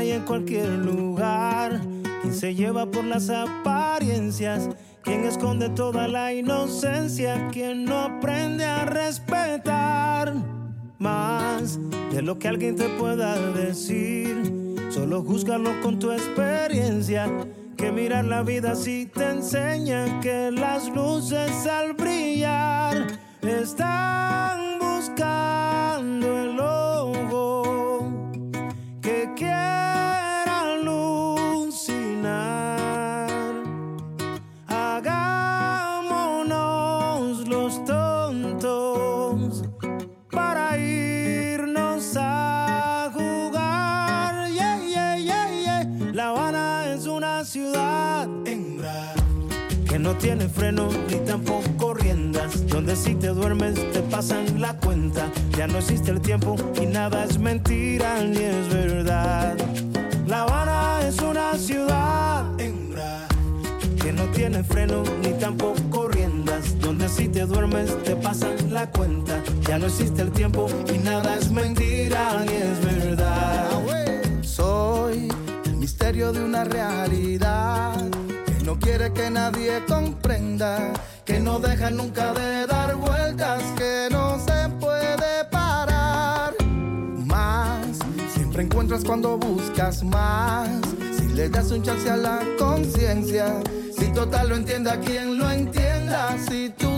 y 0.04 0.12
en 0.12 0.24
cualquier 0.24 0.70
lugar. 0.70 1.82
Quien 2.22 2.34
se 2.34 2.56
lleva 2.56 2.90
por 2.90 3.04
las 3.04 3.30
apariencias, 3.30 4.70
quien 5.04 5.26
esconde 5.26 5.70
toda 5.70 6.08
la 6.08 6.34
inocencia, 6.34 7.50
quien 7.52 7.84
no 7.84 8.00
aprende 8.00 8.64
a 8.64 8.86
respetar 8.86 10.61
más 11.02 11.80
de 12.12 12.22
lo 12.22 12.38
que 12.38 12.48
alguien 12.48 12.76
te 12.76 12.88
pueda 12.90 13.36
decir. 13.54 14.76
Solo 14.90 15.24
juzgarlo 15.24 15.72
con 15.82 16.00
tu 16.00 16.12
experiencia, 16.12 17.28
que 17.76 17.92
mirar 17.92 18.26
la 18.26 18.44
vida 18.44 18.76
si 18.76 19.08
te 19.08 19.30
enseña 19.30 20.20
que 20.22 20.52
las 20.52 20.88
luces 20.90 21.66
al 21.66 21.94
brillar 21.94 23.08
están 23.42 24.80
buscando 24.80 25.51
freno 50.52 50.90
ni 51.10 51.16
tampoco 51.26 51.94
riendas, 51.94 52.68
donde 52.68 52.96
si 52.96 53.16
te 53.16 53.28
duermes 53.28 53.76
te 53.92 54.02
pasan 54.02 54.62
la 54.62 54.76
cuenta, 54.78 55.30
ya 55.58 55.68
no 55.68 55.78
existe 55.78 56.12
el 56.12 56.22
tiempo 56.22 56.56
y 56.82 56.86
nada 56.86 57.26
es 57.26 57.40
mentira 57.40 58.22
ni 58.24 58.38
es 58.38 58.70
verdad. 58.70 59.56
La 60.28 60.44
Habana 60.44 61.08
es 61.08 61.20
una 61.20 61.58
ciudad 61.58 62.46
que 64.02 64.14
no 64.14 64.24
tiene 64.34 64.64
freno 64.64 65.04
ni 65.22 65.34
tampoco 65.40 66.08
riendas, 66.08 66.80
donde 66.80 67.08
si 67.08 67.28
te 67.28 67.46
duermes 67.46 68.04
te 68.04 68.16
pasan 68.16 68.56
la 68.72 68.90
cuenta, 68.90 69.42
ya 69.68 69.80
no 69.80 69.88
existe 69.88 70.22
el 70.22 70.32
tiempo 70.32 70.68
y 70.94 70.98
nada 70.98 71.38
es 71.38 71.52
mentira 71.52 72.44
ni 72.46 72.54
es 72.54 72.82
verdad. 72.84 73.70
Soy 74.42 75.28
el 75.66 75.78
misterio 75.78 76.32
de 76.32 76.44
una 76.44 76.64
realidad 76.64 78.11
no 78.64 78.78
quiere 78.78 79.12
que 79.12 79.30
nadie 79.30 79.84
comprenda, 79.88 80.94
que 81.26 81.40
no 81.40 81.60
deja 81.60 81.90
nunca 81.90 82.34
de 82.34 82.68
dar 82.68 82.96
vueltas, 82.96 83.64
que 83.78 84.08
no 84.12 84.40
se 84.40 84.70
puede 84.80 85.46
parar. 85.50 86.54
Más, 87.26 87.98
siempre 88.34 88.64
encuentras 88.64 89.04
cuando 89.04 89.38
buscas 89.38 90.04
más. 90.04 90.70
Si 91.18 91.28
le 91.30 91.50
das 91.50 91.72
un 91.72 91.82
chance 91.82 92.10
a 92.10 92.18
la 92.18 92.40
conciencia, 92.60 93.56
si 93.98 94.12
total 94.14 94.50
lo 94.50 94.56
entienda 94.56 95.00
quien 95.00 95.38
lo 95.38 95.50
entienda, 95.50 96.38
si 96.48 96.70
tú 96.70 96.92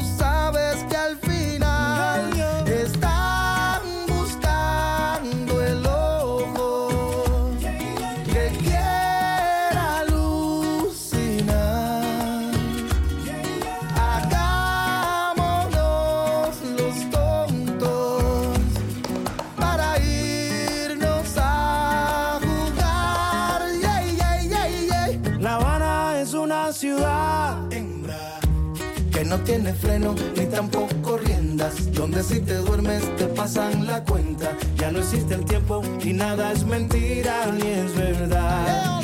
tiene 29.43 29.73
freno 29.73 30.15
ni 30.37 30.45
tampoco 30.45 31.17
riendas, 31.17 31.91
donde 31.91 32.23
si 32.23 32.39
te 32.39 32.55
duermes 32.55 33.03
te 33.17 33.25
pasan 33.25 33.85
la 33.85 34.03
cuenta, 34.03 34.51
ya 34.77 34.91
no 34.91 34.99
existe 34.99 35.33
el 35.33 35.45
tiempo 35.45 35.81
y 36.03 36.13
nada 36.13 36.51
es 36.51 36.65
mentira 36.65 37.47
ni 37.47 37.67
es 37.67 37.95
verdad. 37.95 39.01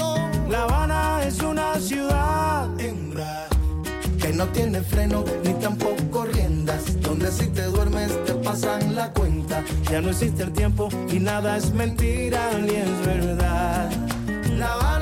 La 0.49 0.63
Habana 0.63 1.21
es 1.25 1.41
una 1.41 1.75
ciudad 1.79 2.67
hembra 2.79 3.47
que 4.21 4.33
no 4.33 4.47
tiene 4.47 4.81
freno 4.81 5.23
ni 5.43 5.53
tampoco 5.55 6.25
riendas, 6.25 7.01
donde 7.01 7.31
si 7.31 7.47
te 7.47 7.63
duermes 7.63 8.11
te 8.25 8.33
pasan 8.35 8.95
la 8.95 9.11
cuenta, 9.11 9.63
ya 9.91 10.01
no 10.01 10.09
existe 10.09 10.43
el 10.43 10.53
tiempo 10.53 10.89
y 11.11 11.19
nada 11.19 11.57
es 11.57 11.73
mentira 11.73 12.51
ni 12.59 12.75
es 12.75 13.05
verdad. 13.05 13.89
La 14.57 14.73
Habana 14.73 14.98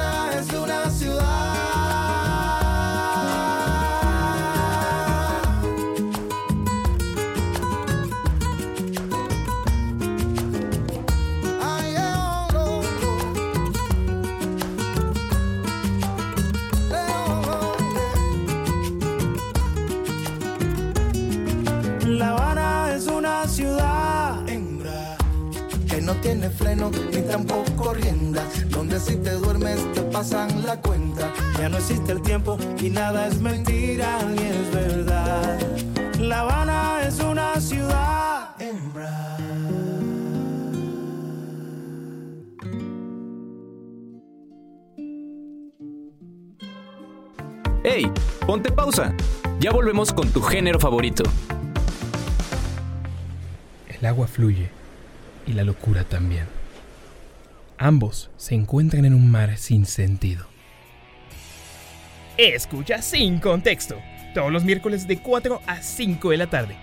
tiene 26.27 26.49
freno 26.49 26.91
ni 27.13 27.21
tampoco 27.21 27.93
riendas, 27.93 28.69
donde 28.69 28.99
si 28.99 29.15
te 29.15 29.31
duermes 29.31 29.79
te 29.93 30.01
pasan 30.01 30.65
la 30.65 30.75
cuenta, 30.81 31.31
ya 31.57 31.69
no 31.69 31.77
existe 31.77 32.11
el 32.11 32.21
tiempo 32.21 32.57
y 32.81 32.89
nada 32.89 33.27
es 33.27 33.39
mentira 33.39 34.21
ni 34.23 34.43
es 34.43 34.73
verdad. 34.73 35.57
La 36.19 36.41
Habana 36.41 36.99
es 37.07 37.21
una 37.21 37.55
ciudad 37.61 38.55
hembra. 38.59 39.37
¡Hey! 47.85 48.11
Ponte 48.45 48.69
pausa. 48.73 49.15
Ya 49.61 49.71
volvemos 49.71 50.11
con 50.11 50.29
tu 50.31 50.41
género 50.41 50.77
favorito. 50.77 51.23
El 53.87 54.05
agua 54.05 54.27
fluye 54.27 54.76
y 55.47 55.53
la 55.53 55.63
locura 55.63 56.03
también. 56.03 56.45
Ambos 57.77 58.29
se 58.37 58.55
encuentran 58.55 59.05
en 59.05 59.13
un 59.13 59.31
mar 59.31 59.57
sin 59.57 59.85
sentido. 59.85 60.45
Escucha 62.37 63.01
sin 63.01 63.39
contexto. 63.39 63.97
Todos 64.33 64.51
los 64.51 64.63
miércoles 64.63 65.07
de 65.07 65.19
4 65.21 65.61
a 65.65 65.81
5 65.81 66.29
de 66.29 66.37
la 66.37 66.47
tarde. 66.47 66.75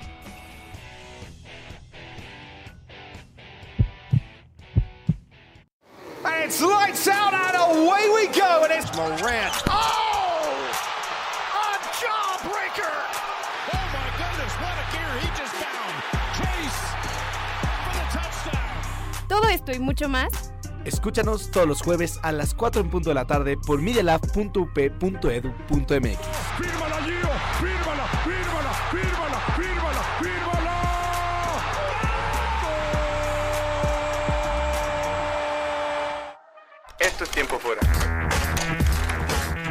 Todo 19.35 19.49
esto 19.49 19.73
y 19.73 19.81
mucho 19.81 20.09
más 20.09 20.53
Escúchanos 20.85 21.51
todos 21.51 21.67
los 21.67 21.83
jueves 21.83 22.21
a 22.23 22.31
las 22.31 22.55
4 22.55 22.83
en 22.83 22.89
punto 22.89 23.09
de 23.09 23.17
la 23.17 23.27
tarde 23.27 23.57
por 23.57 23.83
medialab.up.edu.mx. 23.83 25.89
Fírmala, 25.89 27.03
Gio. 27.03 27.29
Fírmala, 27.59 28.07
fírmala, 28.23 28.73
fírmala, 28.93 29.41
fírmala, 29.57 30.05
fírmala. 30.21 30.71
Esto 37.01 37.25
es 37.25 37.31
tiempo 37.31 37.59
fuera. 37.59 37.81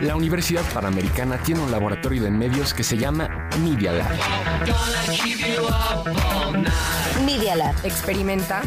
La 0.02 0.18
Universidad 0.18 0.66
Panamericana 0.74 1.38
tiene 1.38 1.62
un 1.62 1.72
laboratorio 1.72 2.24
de 2.24 2.32
medios 2.32 2.74
que 2.74 2.84
se 2.84 2.98
llama 2.98 3.48
Media 3.62 3.94
Lab. 3.94 4.12
Media 7.26 7.56
Lab. 7.56 7.74
Experimenta. 7.86 8.62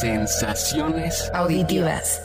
Sensaciones 0.00 1.30
Auditivas. 1.34 2.20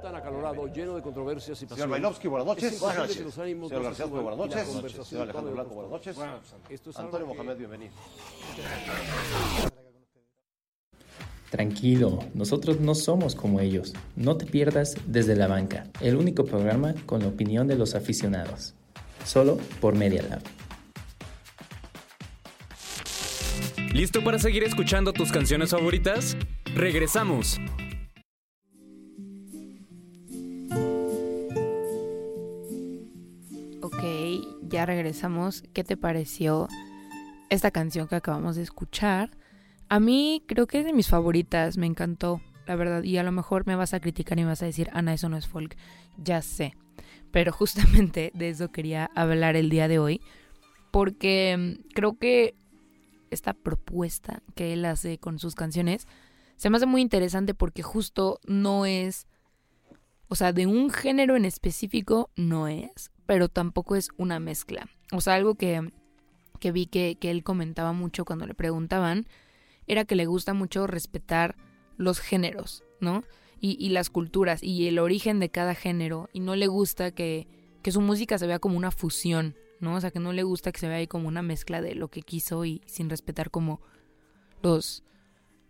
tan 0.00 0.16
acalorado, 0.16 0.66
lleno 0.66 0.96
de 0.96 1.02
controversias 1.02 1.56
y 1.58 1.60
Señor 1.60 1.68
pasiones. 1.70 1.90
Bailovsky, 1.92 2.28
buenas 2.28 2.46
noches. 2.46 2.72
Es 2.72 2.80
Buenas 2.80 2.98
noches. 2.98 3.16
Señor 3.34 3.82
García, 3.82 4.06
buenas 4.06 4.36
noches. 4.36 5.06
Señor 5.08 5.22
Alejandro 5.24 5.52
Blanco, 5.54 5.74
buenas 5.74 5.90
noches. 5.92 6.16
Antonio 6.96 7.26
que- 7.28 7.34
Mohamed, 7.34 7.56
bienvenido. 7.56 7.92
Tranquilo, 11.50 12.18
nosotros 12.34 12.80
no 12.80 12.94
somos 12.94 13.34
como 13.34 13.60
ellos. 13.60 13.92
No 14.16 14.36
te 14.36 14.46
pierdas 14.46 14.94
desde 15.06 15.36
la 15.36 15.46
banca, 15.46 15.86
el 16.00 16.16
único 16.16 16.44
programa 16.44 16.94
con 17.06 17.20
la 17.22 17.28
opinión 17.28 17.68
de 17.68 17.76
los 17.76 17.94
aficionados. 17.94 18.74
Solo 19.24 19.58
por 19.80 19.94
Media 19.94 20.22
Lab. 20.22 20.42
¿Listo 23.92 24.24
para 24.24 24.38
seguir 24.38 24.64
escuchando 24.64 25.12
tus 25.12 25.30
canciones 25.30 25.72
favoritas? 25.72 26.34
Regresamos. 26.74 27.60
Ok, 33.82 34.02
ya 34.62 34.86
regresamos. 34.86 35.62
¿Qué 35.74 35.84
te 35.84 35.98
pareció 35.98 36.68
esta 37.50 37.70
canción 37.70 38.08
que 38.08 38.16
acabamos 38.16 38.56
de 38.56 38.62
escuchar? 38.62 39.28
A 39.90 40.00
mí 40.00 40.42
creo 40.46 40.66
que 40.66 40.78
es 40.78 40.86
de 40.86 40.94
mis 40.94 41.08
favoritas, 41.08 41.76
me 41.76 41.84
encantó, 41.84 42.40
la 42.66 42.76
verdad. 42.76 43.02
Y 43.02 43.18
a 43.18 43.22
lo 43.22 43.30
mejor 43.30 43.66
me 43.66 43.76
vas 43.76 43.92
a 43.92 44.00
criticar 44.00 44.38
y 44.38 44.42
me 44.44 44.48
vas 44.48 44.62
a 44.62 44.66
decir, 44.66 44.88
Ana, 44.94 45.12
eso 45.12 45.28
no 45.28 45.36
es 45.36 45.46
folk. 45.46 45.76
Ya 46.16 46.40
sé. 46.40 46.74
Pero 47.30 47.52
justamente 47.52 48.32
de 48.32 48.48
eso 48.48 48.72
quería 48.72 49.10
hablar 49.14 49.54
el 49.54 49.68
día 49.68 49.86
de 49.86 49.98
hoy. 49.98 50.22
Porque 50.90 51.56
mm, 51.58 51.92
creo 51.92 52.18
que 52.18 52.54
esta 53.34 53.54
propuesta 53.54 54.42
que 54.54 54.72
él 54.72 54.84
hace 54.84 55.18
con 55.18 55.38
sus 55.38 55.54
canciones 55.54 56.06
se 56.56 56.70
me 56.70 56.76
hace 56.76 56.86
muy 56.86 57.00
interesante 57.02 57.54
porque 57.54 57.82
justo 57.82 58.38
no 58.46 58.86
es, 58.86 59.26
o 60.28 60.36
sea, 60.36 60.52
de 60.52 60.66
un 60.66 60.90
género 60.90 61.36
en 61.36 61.44
específico 61.44 62.30
no 62.36 62.68
es, 62.68 63.10
pero 63.26 63.48
tampoco 63.48 63.96
es 63.96 64.10
una 64.16 64.38
mezcla. 64.38 64.88
O 65.10 65.20
sea, 65.20 65.34
algo 65.34 65.56
que, 65.56 65.90
que 66.60 66.70
vi 66.70 66.86
que, 66.86 67.16
que 67.18 67.30
él 67.30 67.42
comentaba 67.42 67.92
mucho 67.92 68.24
cuando 68.24 68.46
le 68.46 68.54
preguntaban 68.54 69.26
era 69.88 70.04
que 70.04 70.14
le 70.14 70.26
gusta 70.26 70.54
mucho 70.54 70.86
respetar 70.86 71.56
los 71.96 72.20
géneros, 72.20 72.84
¿no? 73.00 73.24
Y, 73.60 73.76
y 73.84 73.90
las 73.90 74.10
culturas 74.10 74.62
y 74.62 74.86
el 74.86 74.98
origen 74.98 75.40
de 75.40 75.50
cada 75.50 75.74
género 75.74 76.28
y 76.32 76.40
no 76.40 76.54
le 76.54 76.66
gusta 76.68 77.10
que, 77.10 77.48
que 77.82 77.92
su 77.92 78.00
música 78.00 78.38
se 78.38 78.46
vea 78.46 78.58
como 78.58 78.76
una 78.76 78.90
fusión, 78.90 79.56
¿no? 79.82 79.96
O 79.96 80.00
sea, 80.00 80.10
que 80.10 80.20
no 80.20 80.32
le 80.32 80.42
gusta 80.42 80.72
que 80.72 80.80
se 80.80 80.88
vea 80.88 80.98
ahí 80.98 81.06
como 81.06 81.28
una 81.28 81.42
mezcla 81.42 81.82
de 81.82 81.94
lo 81.94 82.08
que 82.08 82.22
quiso 82.22 82.64
y 82.64 82.82
sin 82.86 83.10
respetar 83.10 83.50
como 83.50 83.80
los, 84.62 85.02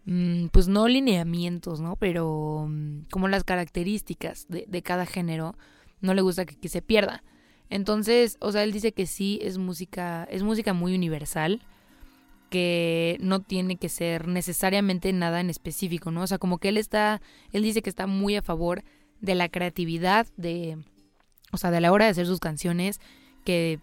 mm, 0.04 0.46
pues 0.48 0.68
no 0.68 0.86
lineamientos, 0.86 1.80
¿no? 1.80 1.96
Pero 1.96 2.66
mm, 2.68 3.06
como 3.10 3.28
las 3.28 3.44
características 3.44 4.46
de, 4.48 4.66
de 4.68 4.82
cada 4.82 5.06
género, 5.06 5.56
no 6.02 6.14
le 6.14 6.20
gusta 6.20 6.44
que, 6.44 6.68
se 6.68 6.82
pierda. 6.82 7.22
Entonces, 7.70 8.36
o 8.40 8.52
sea, 8.52 8.64
él 8.64 8.72
dice 8.72 8.92
que 8.92 9.06
sí 9.06 9.38
es 9.40 9.56
música, 9.56 10.24
es 10.30 10.42
música 10.42 10.74
muy 10.74 10.94
universal, 10.94 11.62
que 12.50 13.16
no 13.20 13.40
tiene 13.40 13.76
que 13.76 13.88
ser 13.88 14.28
necesariamente 14.28 15.10
nada 15.14 15.40
en 15.40 15.48
específico, 15.48 16.10
¿no? 16.10 16.22
O 16.22 16.26
sea, 16.26 16.36
como 16.36 16.58
que 16.58 16.68
él 16.68 16.76
está, 16.76 17.22
él 17.52 17.62
dice 17.62 17.80
que 17.80 17.88
está 17.88 18.06
muy 18.06 18.36
a 18.36 18.42
favor 18.42 18.84
de 19.22 19.34
la 19.34 19.48
creatividad, 19.48 20.26
de, 20.36 20.76
o 21.50 21.56
sea, 21.56 21.70
de 21.70 21.80
la 21.80 21.92
hora 21.92 22.04
de 22.04 22.10
hacer 22.10 22.26
sus 22.26 22.40
canciones, 22.40 23.00
que 23.44 23.80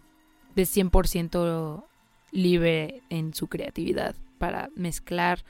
es 0.56 0.76
100% 0.76 1.84
libre 2.32 3.02
en 3.10 3.34
su 3.34 3.48
creatividad 3.48 4.14
para 4.38 4.70
mezclar 4.74 5.44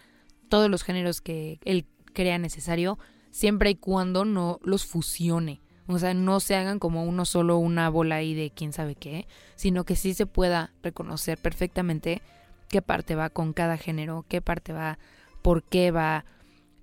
todos 0.48 0.70
los 0.70 0.82
géneros 0.82 1.20
que 1.20 1.58
él 1.64 1.86
crea 2.12 2.38
necesario, 2.38 2.98
siempre 3.30 3.70
y 3.70 3.74
cuando 3.76 4.24
no 4.24 4.58
los 4.62 4.84
fusione. 4.84 5.60
O 5.86 5.98
sea, 5.98 6.14
no 6.14 6.40
se 6.40 6.54
hagan 6.54 6.78
como 6.78 7.04
uno 7.04 7.24
solo 7.24 7.58
una 7.58 7.88
bola 7.88 8.16
ahí 8.16 8.34
de 8.34 8.50
quién 8.50 8.72
sabe 8.72 8.94
qué, 8.94 9.26
sino 9.56 9.84
que 9.84 9.96
sí 9.96 10.14
se 10.14 10.26
pueda 10.26 10.72
reconocer 10.82 11.38
perfectamente 11.38 12.22
qué 12.68 12.80
parte 12.82 13.16
va 13.16 13.30
con 13.30 13.52
cada 13.52 13.76
género, 13.76 14.24
qué 14.28 14.40
parte 14.40 14.72
va, 14.72 14.98
por 15.42 15.64
qué 15.64 15.90
va. 15.90 16.24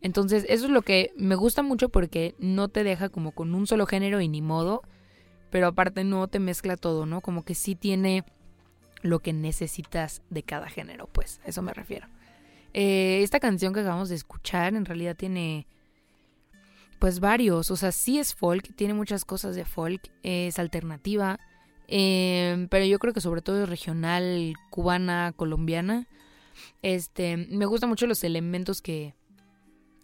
Entonces, 0.02 0.46
eso 0.50 0.66
es 0.66 0.72
lo 0.72 0.82
que 0.82 1.12
me 1.16 1.36
gusta 1.36 1.64
mucho 1.64 1.90
porque 1.90 2.36
no 2.38 2.68
te 2.68 2.84
deja 2.84 3.10
como 3.10 3.32
con 3.32 3.56
un 3.56 3.66
solo 3.66 3.86
género 3.86 4.20
y 4.20 4.28
ni 4.28 4.42
modo, 4.42 4.84
pero 5.50 5.68
aparte 5.68 6.04
no 6.04 6.28
te 6.28 6.40
mezcla 6.40 6.78
todo, 6.78 7.06
¿no? 7.06 7.22
Como 7.22 7.44
que 7.44 7.56
sí 7.56 7.76
tiene 7.76 8.24
lo 9.02 9.20
que 9.20 9.34
necesitas 9.34 10.22
de 10.30 10.44
cada 10.44 10.70
género, 10.70 11.08
pues, 11.08 11.40
a 11.46 11.50
eso 11.50 11.62
me 11.62 11.74
refiero. 11.74 12.08
Eh, 12.74 13.22
esta 13.24 13.40
canción 13.40 13.74
que 13.74 13.80
acabamos 13.80 14.10
de 14.10 14.16
escuchar 14.16 14.76
en 14.76 14.86
realidad 14.86 15.16
tiene 15.16 15.68
pues 17.00 17.20
varios, 17.20 17.70
o 17.70 17.76
sea, 17.76 17.92
sí 17.92 18.18
es 18.18 18.34
folk, 18.34 18.76
tiene 18.76 18.94
muchas 18.94 19.24
cosas 19.24 19.56
de 19.56 19.66
folk, 19.66 20.02
es 20.24 20.58
alternativa, 20.58 21.40
eh, 21.88 22.68
pero 22.70 22.86
yo 22.86 23.00
creo 23.00 23.14
que 23.14 23.22
sobre 23.22 23.42
todo 23.42 23.64
es 23.64 23.70
regional, 23.70 24.56
cubana, 24.72 25.32
colombiana. 25.36 26.08
Este, 26.82 27.38
me 27.38 27.66
gustan 27.66 27.90
mucho 27.90 28.08
los 28.08 28.24
elementos 28.24 28.82
que, 28.82 29.14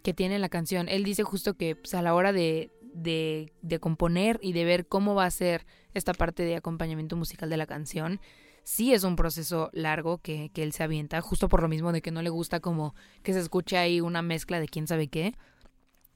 que 0.02 0.14
tiene 0.14 0.38
la 0.38 0.48
canción. 0.48 0.88
Él 0.88 1.04
dice 1.04 1.24
justo 1.24 1.54
que 1.54 1.76
pues, 1.76 1.94
a 1.94 2.02
la 2.02 2.14
hora 2.14 2.32
de, 2.32 2.70
de, 2.94 3.52
de, 3.62 3.78
componer 3.78 4.38
y 4.42 4.52
de 4.52 4.64
ver 4.64 4.86
cómo 4.86 5.14
va 5.14 5.26
a 5.26 5.30
ser 5.30 5.66
esta 5.92 6.14
parte 6.14 6.44
de 6.44 6.56
acompañamiento 6.56 7.16
musical 7.16 7.50
de 7.50 7.56
la 7.56 7.66
canción, 7.66 8.20
sí 8.62 8.94
es 8.94 9.04
un 9.04 9.16
proceso 9.16 9.70
largo 9.72 10.18
que, 10.18 10.50
que 10.52 10.62
él 10.62 10.72
se 10.72 10.82
avienta, 10.82 11.20
justo 11.20 11.48
por 11.48 11.62
lo 11.62 11.68
mismo 11.68 11.92
de 11.92 12.02
que 12.02 12.10
no 12.10 12.22
le 12.22 12.30
gusta 12.30 12.60
como 12.60 12.94
que 13.22 13.32
se 13.32 13.40
escuche 13.40 13.76
ahí 13.76 14.00
una 14.00 14.22
mezcla 14.22 14.58
de 14.58 14.68
quién 14.68 14.86
sabe 14.86 15.08
qué, 15.08 15.34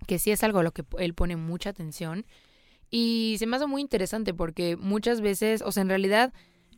que 0.07 0.19
sí 0.19 0.31
es 0.31 0.43
algo 0.43 0.61
a 0.61 0.63
lo 0.63 0.73
que 0.73 0.85
él 0.99 1.15
pone 1.15 1.37
mucha 1.37 1.71
atención. 1.71 2.25
Y 2.91 3.37
se 3.39 3.47
me 3.47 3.57
hace 3.57 3.67
muy 3.67 3.83
interesante 3.83 4.33
porque 4.33 4.77
muchas 4.77 5.21
veces, 5.21 5.63
o 5.63 5.73
sea, 5.73 5.83
en 5.83 5.89
realidad 5.91 6.33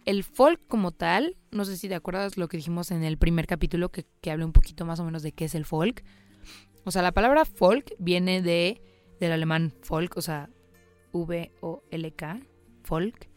el 0.07 0.25
folk 0.25 0.61
como 0.67 0.93
tal, 0.93 1.37
no 1.51 1.65
sé 1.65 1.77
si 1.77 1.89
te 1.89 1.95
acuerdas 1.95 2.37
lo 2.37 2.49
que 2.49 2.57
dijimos 2.57 2.91
en 2.91 3.05
el 3.05 3.19
primer 3.19 3.47
capítulo 3.47 3.91
que, 3.91 4.07
que 4.21 4.31
hablé 4.31 4.45
un 4.45 4.53
poquito 4.53 4.85
más 4.85 4.99
o 4.99 5.05
menos 5.05 5.23
de 5.23 5.33
qué 5.33 5.45
es 5.45 5.55
el 5.55 5.65
folk. 5.65 6.03
O 6.85 6.91
sea, 6.91 7.03
la 7.03 7.13
palabra 7.13 7.45
folk 7.45 7.95
viene 7.99 8.43
de 8.43 8.81
del 9.21 9.33
alemán 9.33 9.73
folk, 9.83 10.17
o 10.17 10.23
sea, 10.23 10.51
V-O-L-K, 11.13 12.41
folk, 12.83 13.29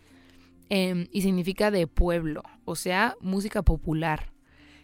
eh, 0.69 1.07
y 1.11 1.21
significa 1.21 1.69
de 1.69 1.87
pueblo, 1.87 2.43
o 2.65 2.75
sea, 2.75 3.15
música 3.19 3.61
popular. 3.61 4.31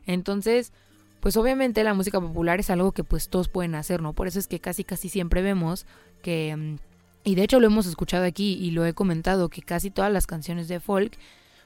Entonces, 0.05 0.73
pues 1.19 1.37
obviamente 1.37 1.83
la 1.83 1.93
música 1.93 2.19
popular 2.21 2.59
es 2.59 2.69
algo 2.69 2.91
que 2.91 3.03
pues 3.03 3.29
todos 3.29 3.49
pueden 3.49 3.75
hacer, 3.75 4.01
¿no? 4.01 4.13
Por 4.13 4.27
eso 4.27 4.39
es 4.39 4.47
que 4.47 4.59
casi 4.59 4.83
casi 4.83 5.09
siempre 5.09 5.41
vemos 5.41 5.85
que, 6.21 6.77
y 7.23 7.35
de 7.35 7.43
hecho 7.43 7.59
lo 7.59 7.67
hemos 7.67 7.85
escuchado 7.85 8.25
aquí 8.25 8.53
y 8.53 8.71
lo 8.71 8.85
he 8.85 8.93
comentado, 8.93 9.49
que 9.49 9.61
casi 9.61 9.91
todas 9.91 10.11
las 10.11 10.27
canciones 10.27 10.67
de 10.67 10.79
folk 10.79 11.17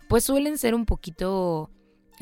pues 0.07 0.23
suelen 0.23 0.57
ser 0.57 0.75
un 0.75 0.85
poquito 0.85 1.69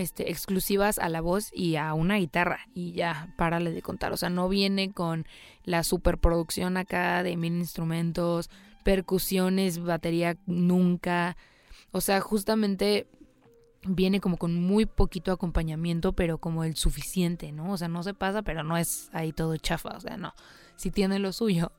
este, 0.01 0.29
exclusivas 0.29 0.99
a 0.99 1.09
la 1.09 1.21
voz 1.21 1.49
y 1.53 1.75
a 1.75 1.93
una 1.93 2.17
guitarra 2.17 2.59
y 2.73 2.93
ya, 2.93 3.33
párale 3.37 3.71
de 3.71 3.81
contar. 3.81 4.11
O 4.13 4.17
sea, 4.17 4.29
no 4.29 4.49
viene 4.49 4.91
con 4.91 5.25
la 5.63 5.83
superproducción 5.83 6.77
acá 6.77 7.23
de 7.23 7.37
mil 7.37 7.53
instrumentos, 7.53 8.49
percusiones, 8.83 9.79
batería 9.81 10.37
nunca. 10.45 11.37
O 11.91 12.01
sea, 12.01 12.21
justamente 12.21 13.07
viene 13.83 14.19
como 14.19 14.37
con 14.37 14.55
muy 14.55 14.85
poquito 14.85 15.31
acompañamiento, 15.31 16.13
pero 16.13 16.37
como 16.37 16.63
el 16.63 16.75
suficiente, 16.75 17.51
¿no? 17.51 17.71
O 17.71 17.77
sea, 17.77 17.87
no 17.87 18.03
se 18.03 18.13
pasa, 18.13 18.41
pero 18.41 18.63
no 18.63 18.77
es 18.77 19.09
ahí 19.13 19.31
todo 19.31 19.57
chafa, 19.57 19.97
o 19.97 19.99
sea, 20.01 20.17
no, 20.17 20.33
sí 20.75 20.91
tiene 20.91 21.19
lo 21.19 21.33
suyo. 21.33 21.71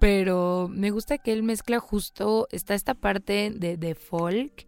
Pero 0.00 0.68
me 0.70 0.90
gusta 0.90 1.18
que 1.18 1.32
él 1.32 1.42
mezcla 1.42 1.78
justo, 1.78 2.46
está 2.50 2.74
esta 2.74 2.94
parte 2.94 3.50
de, 3.54 3.76
de 3.76 3.94
folk, 3.94 4.66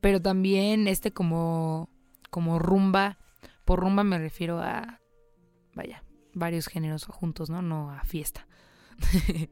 pero 0.00 0.20
también 0.20 0.88
este 0.88 1.12
como, 1.12 1.89
como 2.30 2.58
rumba. 2.58 3.18
Por 3.64 3.80
rumba 3.80 4.04
me 4.04 4.18
refiero 4.18 4.60
a, 4.60 5.00
vaya, 5.74 6.02
varios 6.34 6.66
géneros 6.66 7.04
juntos, 7.06 7.50
¿no? 7.50 7.62
No 7.62 7.90
a 7.90 8.04
fiesta. 8.04 8.46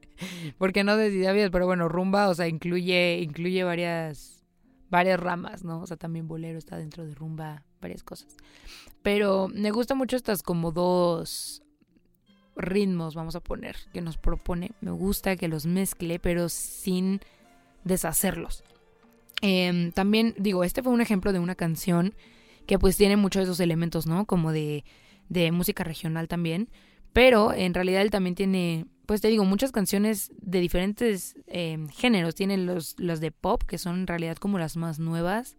Porque 0.59 0.85
no 0.85 0.97
decía 0.97 1.33
bien, 1.33 1.51
pero 1.51 1.67
bueno, 1.67 1.88
rumba, 1.88 2.29
o 2.29 2.35
sea, 2.35 2.49
incluye, 2.49 3.21
incluye 3.21 3.64
varias, 3.64 4.45
varias 4.91 5.21
ramas, 5.21 5.64
¿no? 5.64 5.81
O 5.81 5.87
sea, 5.87 5.97
también 5.97 6.29
bolero 6.29 6.59
está 6.59 6.77
dentro 6.77 7.05
de 7.05 7.14
rumba, 7.14 7.64
varias 7.81 8.03
cosas. 8.03 8.37
Pero 9.03 9.49
me 9.49 9.71
gusta 9.71 9.95
mucho 9.95 10.17
estas 10.17 10.43
como 10.43 10.73
dos 10.73 11.62
ritmos, 12.57 13.14
vamos 13.14 13.37
a 13.37 13.41
poner, 13.41 13.77
que 13.93 14.01
nos 14.01 14.19
propone. 14.19 14.73
Me 14.81 14.91
gusta 14.91 15.37
que 15.37 15.49
los 15.49 15.67
mezcle, 15.67 16.19
pero 16.19 16.49
sin 16.49 17.21
deshacerlos. 17.85 18.64
Eh, 19.41 19.93
también 19.95 20.35
digo, 20.37 20.64
este 20.64 20.83
fue 20.83 20.93
un 20.93 21.01
ejemplo 21.01 21.33
de 21.33 21.38
una 21.38 21.55
canción 21.55 22.14
que 22.68 22.78
pues 22.78 22.98
tiene 22.98 23.16
muchos 23.16 23.40
de 23.40 23.44
esos 23.44 23.61
elementos, 23.61 24.07
¿no? 24.07 24.26
Como 24.26 24.52
de, 24.52 24.85
de 25.31 25.50
música 25.52 25.85
regional 25.85 26.28
también. 26.28 26.68
Pero 27.14 27.54
en 27.54 27.72
realidad 27.72 28.02
él 28.02 28.11
también 28.11 28.35
tiene, 28.35 28.85
pues 29.07 29.22
te 29.22 29.28
digo, 29.28 29.46
muchas 29.46 29.72
canciones 29.72 30.31
de 30.42 30.61
diferentes 30.61 31.35
eh, 31.46 31.78
géneros. 31.92 32.35
Tiene 32.35 32.59
los, 32.59 32.94
los 32.98 33.20
de 33.20 33.33
pop, 33.33 33.62
que 33.62 33.78
son 33.78 34.00
en 34.00 34.07
realidad 34.07 34.37
como 34.37 34.59
las 34.59 34.76
más 34.76 34.98
nuevas. 34.98 35.57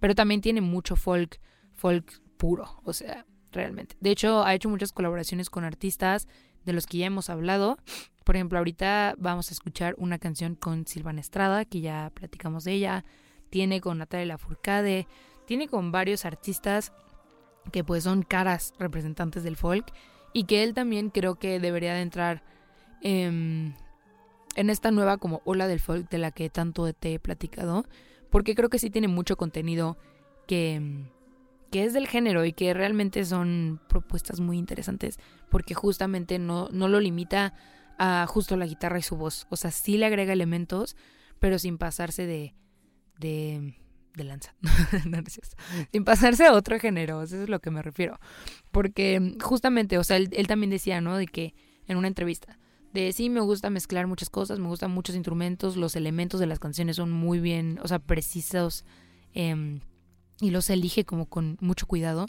Pero 0.00 0.16
también 0.16 0.40
tiene 0.40 0.60
mucho 0.60 0.96
folk, 0.96 1.40
folk 1.72 2.20
puro, 2.36 2.80
o 2.82 2.92
sea, 2.92 3.26
realmente. 3.52 3.96
De 4.00 4.10
hecho, 4.10 4.42
ha 4.44 4.52
hecho 4.52 4.68
muchas 4.68 4.90
colaboraciones 4.90 5.50
con 5.50 5.62
artistas 5.62 6.26
de 6.64 6.72
los 6.72 6.86
que 6.86 6.98
ya 6.98 7.06
hemos 7.06 7.30
hablado. 7.30 7.78
Por 8.24 8.34
ejemplo, 8.34 8.58
ahorita 8.58 9.14
vamos 9.18 9.50
a 9.50 9.54
escuchar 9.54 9.94
una 9.98 10.18
canción 10.18 10.56
con 10.56 10.84
Silvana 10.84 11.20
Estrada, 11.20 11.64
que 11.64 11.80
ya 11.80 12.10
platicamos 12.12 12.64
de 12.64 12.72
ella. 12.72 13.04
Tiene 13.50 13.80
con 13.80 13.98
Natalia 13.98 14.26
Lafourcade. 14.26 15.06
Tiene 15.50 15.66
con 15.66 15.90
varios 15.90 16.24
artistas 16.26 16.92
que 17.72 17.82
pues 17.82 18.04
son 18.04 18.22
caras 18.22 18.72
representantes 18.78 19.42
del 19.42 19.56
folk. 19.56 19.92
Y 20.32 20.44
que 20.44 20.62
él 20.62 20.74
también 20.74 21.10
creo 21.10 21.40
que 21.40 21.58
debería 21.58 21.92
de 21.92 22.02
entrar 22.02 22.44
en, 23.02 23.74
en 24.54 24.70
esta 24.70 24.92
nueva 24.92 25.18
como 25.18 25.42
ola 25.44 25.66
del 25.66 25.80
folk 25.80 26.08
de 26.08 26.18
la 26.18 26.30
que 26.30 26.50
tanto 26.50 26.92
te 26.92 27.14
he 27.14 27.18
platicado. 27.18 27.84
Porque 28.30 28.54
creo 28.54 28.68
que 28.68 28.78
sí 28.78 28.90
tiene 28.90 29.08
mucho 29.08 29.36
contenido 29.36 29.98
que 30.46 31.02
que 31.72 31.84
es 31.84 31.94
del 31.94 32.06
género 32.06 32.44
y 32.44 32.52
que 32.52 32.72
realmente 32.72 33.24
son 33.24 33.80
propuestas 33.88 34.38
muy 34.38 34.56
interesantes 34.56 35.18
porque 35.50 35.74
justamente 35.74 36.38
no, 36.38 36.68
no 36.70 36.86
lo 36.86 37.00
limita 37.00 37.54
a 37.98 38.24
justo 38.28 38.56
la 38.56 38.66
guitarra 38.66 39.00
y 39.00 39.02
su 39.02 39.16
voz. 39.16 39.48
O 39.50 39.56
sea, 39.56 39.72
sí 39.72 39.98
le 39.98 40.06
agrega 40.06 40.32
elementos, 40.32 40.96
pero 41.40 41.58
sin 41.58 41.76
pasarse 41.76 42.24
de... 42.26 42.54
de 43.18 43.74
de 44.20 44.24
lanza, 44.24 44.54
sin 45.92 46.04
pasarse 46.04 46.46
a 46.46 46.52
otro 46.52 46.78
género, 46.78 47.22
eso 47.22 47.42
es 47.42 47.48
lo 47.48 47.60
que 47.60 47.70
me 47.70 47.82
refiero. 47.82 48.18
Porque 48.70 49.36
justamente, 49.42 49.98
o 49.98 50.04
sea, 50.04 50.16
él, 50.16 50.28
él 50.32 50.46
también 50.46 50.70
decía, 50.70 51.00
¿no? 51.00 51.16
De 51.16 51.26
que 51.26 51.54
en 51.86 51.96
una 51.96 52.08
entrevista, 52.08 52.58
de 52.92 53.12
sí 53.12 53.30
me 53.30 53.40
gusta 53.40 53.70
mezclar 53.70 54.06
muchas 54.06 54.30
cosas, 54.30 54.58
me 54.58 54.68
gustan 54.68 54.90
muchos 54.90 55.14
instrumentos, 55.14 55.76
los 55.76 55.96
elementos 55.96 56.40
de 56.40 56.46
las 56.46 56.58
canciones 56.58 56.96
son 56.96 57.10
muy 57.10 57.40
bien, 57.40 57.78
o 57.82 57.88
sea, 57.88 57.98
precisos, 57.98 58.84
eh, 59.34 59.80
y 60.40 60.50
los 60.50 60.70
elige 60.70 61.04
como 61.04 61.26
con 61.26 61.56
mucho 61.60 61.86
cuidado, 61.86 62.26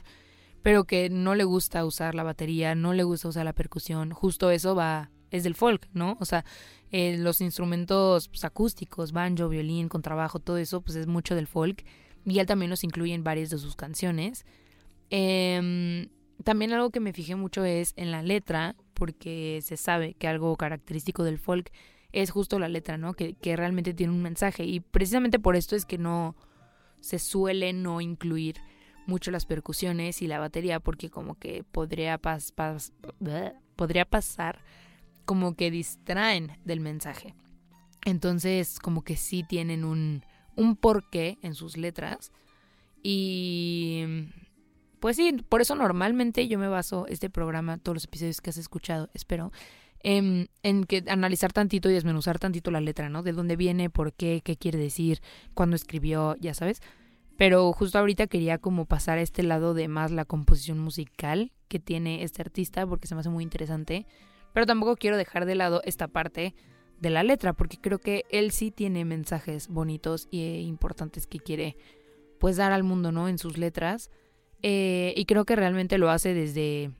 pero 0.62 0.84
que 0.84 1.10
no 1.10 1.36
le 1.36 1.44
gusta 1.44 1.84
usar 1.86 2.14
la 2.14 2.24
batería, 2.24 2.76
no 2.76 2.94
le 2.94 3.04
gusta 3.04 3.30
usar 3.30 3.46
la 3.46 3.54
percusión, 3.54 4.12
justo 4.12 4.52
eso 4.52 4.76
va, 4.76 5.10
es 5.32 5.44
del 5.44 5.56
folk, 5.56 5.88
¿no? 5.94 6.18
O 6.20 6.26
sea, 6.26 6.46
eh, 6.92 7.18
los 7.18 7.42
instrumentos 7.42 8.28
pues, 8.28 8.44
acústicos, 8.46 9.12
banjo, 9.12 9.50
violín, 9.50 9.90
contrabajo, 9.90 10.40
todo 10.40 10.58
eso, 10.58 10.82
pues 10.82 10.96
es 10.96 11.08
mucho 11.08 11.36
del 11.36 11.48
folk, 11.48 11.84
y 12.26 12.40
él 12.40 12.46
también 12.46 12.70
los 12.70 12.84
incluye 12.84 13.14
en 13.14 13.24
varias 13.24 13.50
de 13.50 13.58
sus 13.58 13.76
canciones. 13.76 14.46
Eh, 15.10 16.08
también 16.44 16.74
algo 16.74 16.92
que 16.92 17.00
me 17.00 17.14
fijé 17.14 17.36
mucho 17.36 17.66
es 17.66 17.94
en 17.96 18.12
la 18.12 18.22
letra, 18.22 18.76
porque 18.94 19.62
se 19.64 19.78
sabe 19.78 20.14
que 20.14 20.28
algo 20.28 20.56
característico 20.58 21.24
del 21.24 21.40
folk 21.40 21.72
es 22.12 22.30
justo 22.30 22.60
la 22.60 22.70
letra, 22.70 22.98
¿no? 22.98 23.14
Que, 23.14 23.34
que 23.34 23.56
realmente 23.56 23.94
tiene 23.94 24.14
un 24.14 24.22
mensaje, 24.22 24.66
y 24.66 24.82
precisamente 24.82 25.40
por 25.40 25.56
esto 25.56 25.76
es 25.76 25.86
que 25.86 25.98
no 25.98 26.36
se 27.00 27.18
suele 27.18 27.74
no 27.74 28.00
incluir 28.00 28.58
mucho 29.08 29.32
las 29.32 29.46
percusiones 29.46 30.22
y 30.22 30.28
la 30.28 30.40
batería 30.40 30.80
porque 30.80 31.10
como 31.10 31.36
que 31.36 31.64
podría, 31.64 32.18
pas, 32.18 32.54
podría 33.76 34.06
pasar 34.06 34.60
como 35.26 35.56
que 35.56 35.72
distraen 35.72 36.58
del 36.66 36.80
mensaje. 36.80 37.36
Entonces 38.04 38.80
como 38.80 39.04
que 39.04 39.16
sí 39.16 39.44
tienen 39.44 39.84
un, 39.86 40.24
un 40.56 40.76
porqué 40.76 41.38
en 41.42 41.54
sus 41.54 41.78
letras 41.78 42.32
y 43.04 44.06
pues 45.00 45.16
sí, 45.16 45.34
por 45.50 45.62
eso 45.62 45.74
normalmente 45.76 46.48
yo 46.48 46.60
me 46.60 46.68
baso 46.68 47.08
este 47.08 47.30
programa, 47.30 47.80
todos 47.80 47.96
los 47.96 48.04
episodios 48.06 48.40
que 48.40 48.52
has 48.52 48.58
escuchado, 48.58 49.10
espero, 49.16 49.52
en, 50.04 50.50
en, 50.62 50.84
que 50.84 51.04
analizar 51.08 51.54
tantito 51.54 51.90
y 51.90 51.94
desmenuzar 51.94 52.38
tantito 52.38 52.70
la 52.70 52.82
letra, 52.82 53.10
¿no? 53.10 53.24
De 53.24 53.34
dónde 53.34 53.56
viene, 53.56 53.90
por 53.90 54.14
qué, 54.14 54.42
qué 54.44 54.58
quiere 54.58 54.78
decir, 54.78 55.22
cuándo 55.56 55.76
escribió, 55.76 56.36
ya 56.40 56.54
sabes. 56.54 56.82
Pero 57.36 57.74
justo 57.74 57.98
ahorita 57.98 58.28
quería 58.28 58.60
como 58.60 58.86
pasar 58.86 59.18
a 59.18 59.22
este 59.22 59.42
lado 59.42 59.74
de 59.74 59.88
más 59.88 60.12
la 60.12 60.26
composición 60.26 60.78
musical 60.78 61.52
que 61.68 61.80
tiene 61.80 62.24
este 62.24 62.44
artista 62.44 62.86
porque 62.86 63.08
se 63.08 63.16
me 63.16 63.22
hace 63.22 63.30
muy 63.32 63.44
interesante. 63.44 64.06
Pero 64.54 64.66
tampoco 64.66 64.96
quiero 64.96 65.18
dejar 65.18 65.46
de 65.46 65.56
lado 65.56 65.82
esta 65.86 66.08
parte 66.08 66.56
de 67.00 67.10
la 67.10 67.24
letra 67.24 67.54
porque 67.54 67.78
creo 67.78 68.00
que 68.00 68.26
él 68.30 68.52
sí 68.52 68.72
tiene 68.72 69.06
mensajes 69.06 69.68
bonitos 69.68 70.28
e 70.32 70.62
importantes 70.62 71.26
que 71.26 71.40
quiere 71.40 71.76
pues 72.40 72.58
dar 72.58 72.72
al 72.72 72.84
mundo, 72.84 73.12
¿no? 73.12 73.28
En 73.28 73.38
sus 73.38 73.58
letras. 73.58 74.10
Eh, 74.64 75.14
y 75.16 75.26
creo 75.26 75.46
que 75.46 75.56
realmente 75.56 75.98
lo 75.98 76.10
hace 76.10 76.34
desde, 76.34 76.92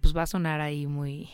pues 0.00 0.16
va 0.16 0.22
a 0.22 0.26
sonar 0.26 0.60
ahí 0.60 0.86
muy 0.86 1.28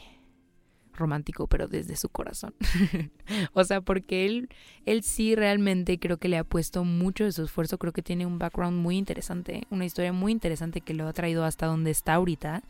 romántico, 0.92 1.46
pero 1.46 1.68
desde 1.68 1.96
su 1.96 2.08
corazón. 2.08 2.54
o 3.52 3.64
sea, 3.64 3.80
porque 3.80 4.26
él, 4.26 4.48
él 4.84 5.02
sí 5.02 5.34
realmente 5.34 5.98
creo 5.98 6.18
que 6.18 6.28
le 6.28 6.38
ha 6.38 6.44
puesto 6.44 6.84
mucho 6.84 7.24
de 7.24 7.32
su 7.32 7.44
esfuerzo, 7.44 7.78
creo 7.78 7.92
que 7.92 8.02
tiene 8.02 8.26
un 8.26 8.38
background 8.38 8.78
muy 8.78 8.96
interesante, 8.96 9.62
una 9.70 9.84
historia 9.84 10.12
muy 10.12 10.32
interesante 10.32 10.80
que 10.80 10.94
lo 10.94 11.08
ha 11.08 11.12
traído 11.12 11.44
hasta 11.44 11.66
donde 11.66 11.90
está 11.90 12.14
ahorita. 12.14 12.62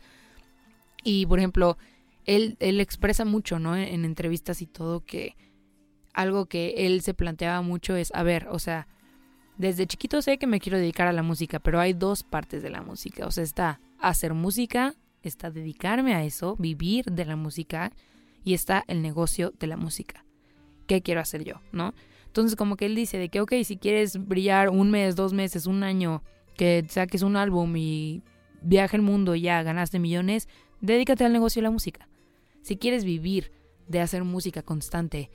Y 1.03 1.25
por 1.25 1.39
ejemplo, 1.39 1.77
él, 2.25 2.57
él 2.59 2.79
expresa 2.79 3.25
mucho, 3.25 3.59
¿no? 3.59 3.75
En, 3.75 3.83
en 3.83 4.05
entrevistas 4.05 4.61
y 4.61 4.67
todo 4.67 5.03
que 5.03 5.35
algo 6.13 6.45
que 6.45 6.85
él 6.85 7.01
se 7.01 7.13
planteaba 7.13 7.61
mucho 7.61 7.95
es, 7.95 8.11
a 8.13 8.23
ver, 8.23 8.47
o 8.49 8.59
sea, 8.59 8.87
desde 9.57 9.87
chiquito 9.87 10.21
sé 10.21 10.37
que 10.37 10.47
me 10.47 10.59
quiero 10.59 10.77
dedicar 10.77 11.07
a 11.07 11.13
la 11.13 11.23
música, 11.23 11.59
pero 11.59 11.79
hay 11.79 11.93
dos 11.93 12.23
partes 12.23 12.63
de 12.63 12.69
la 12.69 12.81
música. 12.81 13.25
O 13.27 13.31
sea, 13.31 13.43
está 13.43 13.79
hacer 13.99 14.33
música, 14.33 14.95
está 15.21 15.51
dedicarme 15.51 16.13
a 16.13 16.23
eso, 16.23 16.55
vivir 16.57 17.05
de 17.05 17.25
la 17.25 17.35
música, 17.35 17.91
y 18.43 18.53
está 18.53 18.83
el 18.87 19.01
negocio 19.01 19.53
de 19.59 19.67
la 19.67 19.77
música. 19.77 20.25
¿Qué 20.87 21.01
quiero 21.01 21.21
hacer 21.21 21.43
yo? 21.43 21.61
¿No? 21.71 21.93
Entonces 22.27 22.55
como 22.55 22.75
que 22.75 22.85
él 22.85 22.95
dice 22.95 23.17
de 23.17 23.29
que, 23.29 23.41
ok, 23.41 23.53
si 23.63 23.77
quieres 23.77 24.17
brillar 24.27 24.69
un 24.69 24.91
mes, 24.91 25.15
dos 25.15 25.33
meses, 25.33 25.65
un 25.65 25.83
año, 25.83 26.23
que 26.57 26.85
saques 26.89 27.21
un 27.21 27.37
álbum 27.37 27.75
y 27.77 28.21
viaje 28.61 28.97
el 28.97 29.01
mundo 29.01 29.35
y 29.35 29.41
ya 29.41 29.63
ganaste 29.63 29.99
millones, 29.99 30.47
dedícate 30.81 31.23
al 31.25 31.33
negocio 31.33 31.61
de 31.61 31.63
la 31.63 31.71
música. 31.71 32.07
Si 32.63 32.77
quieres 32.77 33.03
vivir 33.03 33.51
de 33.87 33.99
hacer 33.99 34.23
música 34.23 34.63
constante 34.63 35.29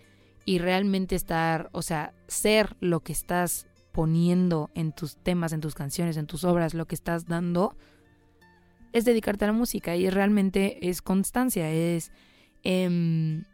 y 0.45 0.59
realmente 0.59 1.15
estar, 1.15 1.69
o 1.73 1.83
sea, 1.83 2.15
ser 2.27 2.75
lo 2.81 3.01
que 3.01 3.13
estás 3.13 3.69
poniendo 3.93 4.71
en 4.75 4.93
tus 4.93 5.17
temas, 5.17 5.53
en 5.53 5.61
tus 5.61 5.75
canciones, 5.75 6.17
en 6.17 6.27
tus 6.27 6.45
obras, 6.45 6.73
lo 6.73 6.87
que 6.87 6.95
estás 6.95 7.27
dando, 7.27 7.77
es 8.93 9.05
dedicarte 9.05 9.45
a 9.45 9.49
la 9.49 9.53
música 9.53 9.95
y 9.95 10.09
realmente 10.09 10.89
es 10.89 11.03
constancia, 11.03 11.71
es 11.71 12.13
em, 12.63 13.45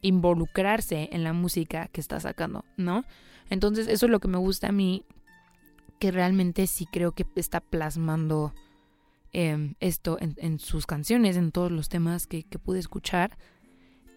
involucrarse 0.00 1.10
en 1.12 1.24
la 1.24 1.34
música 1.34 1.88
que 1.88 2.00
estás 2.00 2.22
sacando, 2.22 2.64
¿no? 2.78 3.04
Entonces 3.50 3.86
eso 3.86 4.06
es 4.06 4.10
lo 4.10 4.20
que 4.20 4.28
me 4.28 4.38
gusta 4.38 4.68
a 4.68 4.72
mí, 4.72 5.04
que 5.98 6.10
realmente 6.10 6.66
sí 6.66 6.86
creo 6.86 7.12
que 7.12 7.26
está 7.36 7.60
plasmando 7.60 8.54
em, 9.32 9.74
esto 9.80 10.18
en, 10.20 10.58
sus 10.58 10.86
canciones, 10.86 11.36
en 11.36 11.52
todos 11.52 11.70
los 11.70 11.88
temas 11.88 12.26
que, 12.26 12.44
pude 12.62 12.78
escuchar. 12.78 13.38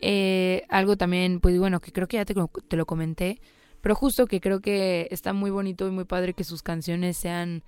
Eh, 0.02 0.63
algo 0.69 0.97
también, 0.97 1.39
pues 1.39 1.58
bueno, 1.60 1.80
que 1.80 1.91
creo 1.91 2.08
que 2.08 2.17
ya 2.17 2.26
te, 2.26 2.34
lo 2.34 2.86
comenté, 2.86 3.39
pero 3.82 3.95
justo 3.95 4.26
que 4.26 4.41
creo 4.41 4.62
que 4.62 5.08
está 5.12 5.34
muy 5.34 5.52
bonito 5.52 5.88
y 5.88 5.91
muy 5.91 6.06
padre 6.06 6.34
que 6.34 6.43
sus 6.43 6.63
canciones 6.63 7.17
sean, 7.17 7.63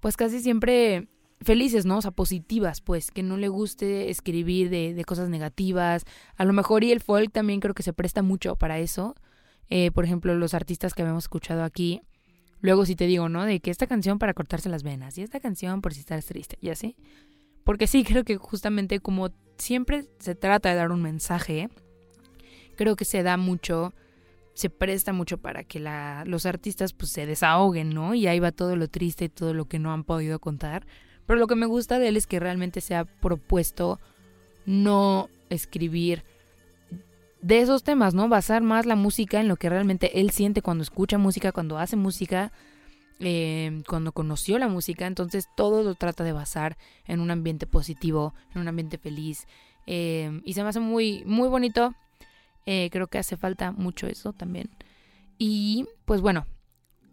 pues 0.00 0.16
casi 0.16 0.40
siempre 0.40 1.08
felices, 1.40 1.86
¿no? 1.86 1.98
O 1.98 2.02
sea, 2.02 2.10
positivas, 2.10 2.80
pues, 2.80 3.10
que 3.10 3.22
no 3.22 3.36
le 3.36 3.48
guste 3.48 4.10
escribir 4.10 4.70
de, 4.70 4.94
de, 4.94 5.04
cosas 5.04 5.28
negativas. 5.28 6.04
A 6.36 6.44
lo 6.44 6.52
mejor 6.52 6.84
y 6.84 6.92
el 6.92 7.00
folk 7.00 7.32
también 7.32 7.60
creo 7.60 7.74
que 7.74 7.82
se 7.82 7.92
presta 7.92 8.22
mucho 8.22 8.56
para 8.56 8.78
eso. 8.78 9.14
Eh, 9.68 9.90
por 9.90 10.04
ejemplo, 10.04 10.34
los 10.34 10.54
artistas 10.54 10.94
que 10.94 11.02
habíamos 11.02 11.24
escuchado 11.24 11.64
aquí. 11.64 12.02
Luego 12.60 12.86
si 12.86 12.96
te 12.96 13.06
digo, 13.06 13.28
¿no? 13.28 13.44
De 13.44 13.60
que 13.60 13.70
esta 13.70 13.86
canción 13.86 14.18
para 14.18 14.34
cortarse 14.34 14.68
las 14.68 14.82
venas 14.82 15.18
y 15.18 15.22
esta 15.22 15.40
canción 15.40 15.82
por 15.82 15.94
si 15.94 16.00
estás 16.00 16.26
triste, 16.26 16.58
y 16.60 16.70
así. 16.70 16.96
Porque 17.64 17.86
sí, 17.86 18.04
creo 18.08 18.24
que 18.24 18.36
justamente 18.36 19.00
como 19.00 19.30
siempre 19.58 20.06
se 20.18 20.34
trata 20.34 20.70
de 20.70 20.76
dar 20.76 20.90
un 20.90 21.02
mensaje, 21.02 21.68
creo 22.76 22.96
que 22.96 23.04
se 23.04 23.22
da 23.22 23.36
mucho, 23.36 23.92
se 24.54 24.70
presta 24.70 25.12
mucho 25.12 25.38
para 25.38 25.64
que 25.64 25.80
los 26.26 26.46
artistas 26.46 26.92
pues 26.92 27.10
se 27.10 27.26
desahoguen, 27.26 27.90
¿no? 27.90 28.14
Y 28.14 28.26
ahí 28.26 28.38
va 28.40 28.52
todo 28.52 28.76
lo 28.76 28.88
triste 28.88 29.26
y 29.26 29.28
todo 29.28 29.54
lo 29.54 29.66
que 29.66 29.78
no 29.78 29.92
han 29.92 30.04
podido 30.04 30.38
contar. 30.38 30.86
Pero 31.26 31.40
lo 31.40 31.46
que 31.46 31.56
me 31.56 31.66
gusta 31.66 31.98
de 31.98 32.08
él 32.08 32.16
es 32.16 32.26
que 32.26 32.40
realmente 32.40 32.80
se 32.80 32.94
ha 32.94 33.04
propuesto 33.04 34.00
no 34.64 35.28
escribir 35.50 36.24
de 37.42 37.60
esos 37.60 37.82
temas, 37.82 38.14
¿no? 38.14 38.28
Basar 38.28 38.62
más 38.62 38.86
la 38.86 38.96
música 38.96 39.40
en 39.40 39.48
lo 39.48 39.56
que 39.56 39.68
realmente 39.68 40.20
él 40.20 40.30
siente 40.30 40.62
cuando 40.62 40.82
escucha 40.82 41.18
música, 41.18 41.52
cuando 41.52 41.78
hace 41.78 41.96
música, 41.96 42.52
eh, 43.20 43.82
cuando 43.88 44.12
conoció 44.12 44.58
la 44.58 44.68
música. 44.68 45.06
Entonces 45.06 45.48
todo 45.56 45.82
lo 45.82 45.94
trata 45.94 46.24
de 46.24 46.32
basar 46.32 46.76
en 47.06 47.20
un 47.20 47.30
ambiente 47.30 47.66
positivo, 47.66 48.34
en 48.54 48.62
un 48.62 48.68
ambiente 48.68 48.98
feliz. 48.98 49.46
Eh, 49.86 50.40
y 50.44 50.54
se 50.54 50.62
me 50.62 50.68
hace 50.68 50.80
muy, 50.80 51.24
muy 51.24 51.48
bonito. 51.48 51.94
Eh, 52.66 52.88
creo 52.90 53.06
que 53.06 53.18
hace 53.18 53.36
falta 53.36 53.70
mucho 53.72 54.06
eso 54.06 54.32
también. 54.32 54.68
Y 55.38 55.86
pues 56.04 56.20
bueno, 56.20 56.46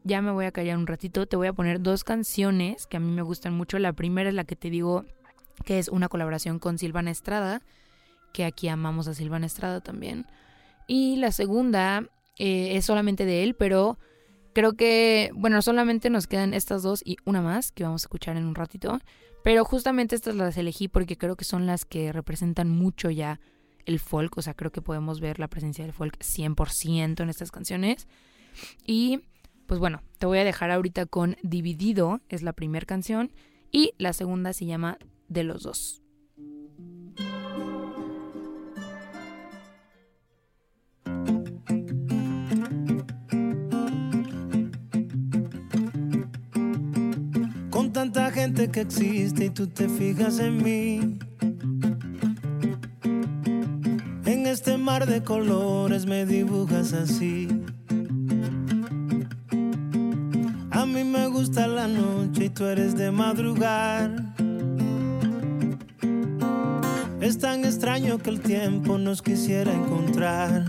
ya 0.04 0.22
me 0.22 0.32
voy 0.32 0.46
a 0.46 0.52
callar 0.52 0.78
un 0.78 0.88
ratito, 0.88 1.28
te 1.28 1.36
voy 1.36 1.48
a 1.48 1.54
poner 1.54 1.82
dos 1.82 2.04
canciones 2.04 2.88
que 2.88 2.98
a 2.98 3.00
mí 3.00 3.12
me 3.12 3.22
gustan 3.22 3.54
mucho. 3.54 3.78
La 3.80 3.94
primera 3.94 4.30
es 4.30 4.36
la 4.36 4.44
que 4.46 4.56
te 4.56 4.70
digo 4.70 5.06
que 5.66 5.80
es 5.80 5.90
una 5.90 6.10
colaboración 6.10 6.60
con 6.60 6.78
Silvana 6.78 7.12
Estrada, 7.12 7.62
que 8.34 8.44
aquí 8.44 8.68
amamos 8.68 9.08
a 9.08 9.14
Silvana 9.14 9.46
Estrada 9.46 9.80
también. 9.80 10.26
Y 10.88 11.16
la 11.16 11.32
segunda 11.32 12.10
eh, 12.38 12.76
es 12.76 12.86
solamente 12.86 13.26
de 13.26 13.44
él, 13.44 13.56
pero 13.56 13.98
creo 14.54 14.74
que, 14.74 15.32
bueno, 15.36 15.62
solamente 15.62 16.10
nos 16.10 16.28
quedan 16.28 16.54
estas 16.54 16.84
dos 16.84 17.02
y 17.06 17.18
una 17.26 17.42
más 17.42 17.72
que 17.72 17.84
vamos 17.84 18.04
a 18.04 18.06
escuchar 18.06 18.36
en 18.36 18.46
un 18.46 18.56
ratito. 18.56 19.00
Pero 19.44 19.66
justamente 19.66 20.16
estas 20.16 20.36
las 20.36 20.58
elegí 20.58 20.88
porque 20.88 21.18
creo 21.18 21.36
que 21.36 21.46
son 21.46 21.66
las 21.66 21.86
que 21.86 22.12
representan 22.12 22.70
mucho 22.70 23.10
ya 23.10 23.40
el 23.86 24.00
folk, 24.00 24.38
o 24.38 24.42
sea, 24.42 24.54
creo 24.54 24.72
que 24.72 24.82
podemos 24.82 25.20
ver 25.20 25.40
la 25.40 25.50
presencia 25.50 25.84
del 25.84 25.94
folk 25.94 26.18
100% 26.20 27.22
en 27.22 27.30
estas 27.30 27.52
canciones. 27.52 28.08
Y 28.86 29.22
pues 29.68 29.80
bueno, 29.80 30.02
te 30.18 30.26
voy 30.26 30.40
a 30.40 30.44
dejar 30.44 30.72
ahorita 30.72 31.06
con 31.06 31.36
Dividido, 31.44 32.22
es 32.30 32.42
la 32.42 32.54
primera 32.54 32.86
canción, 32.86 33.32
y 33.72 33.94
la 33.98 34.14
segunda 34.14 34.54
se 34.54 34.66
llama 34.66 34.98
De 35.28 35.44
los 35.44 35.64
dos. 35.64 36.03
Que 48.54 48.82
existe 48.82 49.46
y 49.46 49.50
tú 49.50 49.66
te 49.68 49.90
fijas 49.90 50.38
en 50.40 50.64
mí. 50.64 51.18
En 54.26 54.46
este 54.46 54.78
mar 54.78 55.08
de 55.08 55.24
colores 55.24 56.06
me 56.06 56.26
dibujas 56.26 56.94
así. 56.94 57.48
A 60.70 60.86
mí 60.86 61.04
me 61.04 61.28
gusta 61.28 61.68
la 61.68 61.88
noche 61.88 62.46
y 62.46 62.50
tú 62.50 62.66
eres 62.66 62.96
de 62.96 63.12
madrugar. 63.12 64.12
Es 67.22 67.40
tan 67.40 67.66
extraño 67.66 68.20
que 68.20 68.30
el 68.30 68.40
tiempo 68.40 69.00
nos 69.00 69.24
quisiera 69.24 69.74
encontrar. 69.74 70.66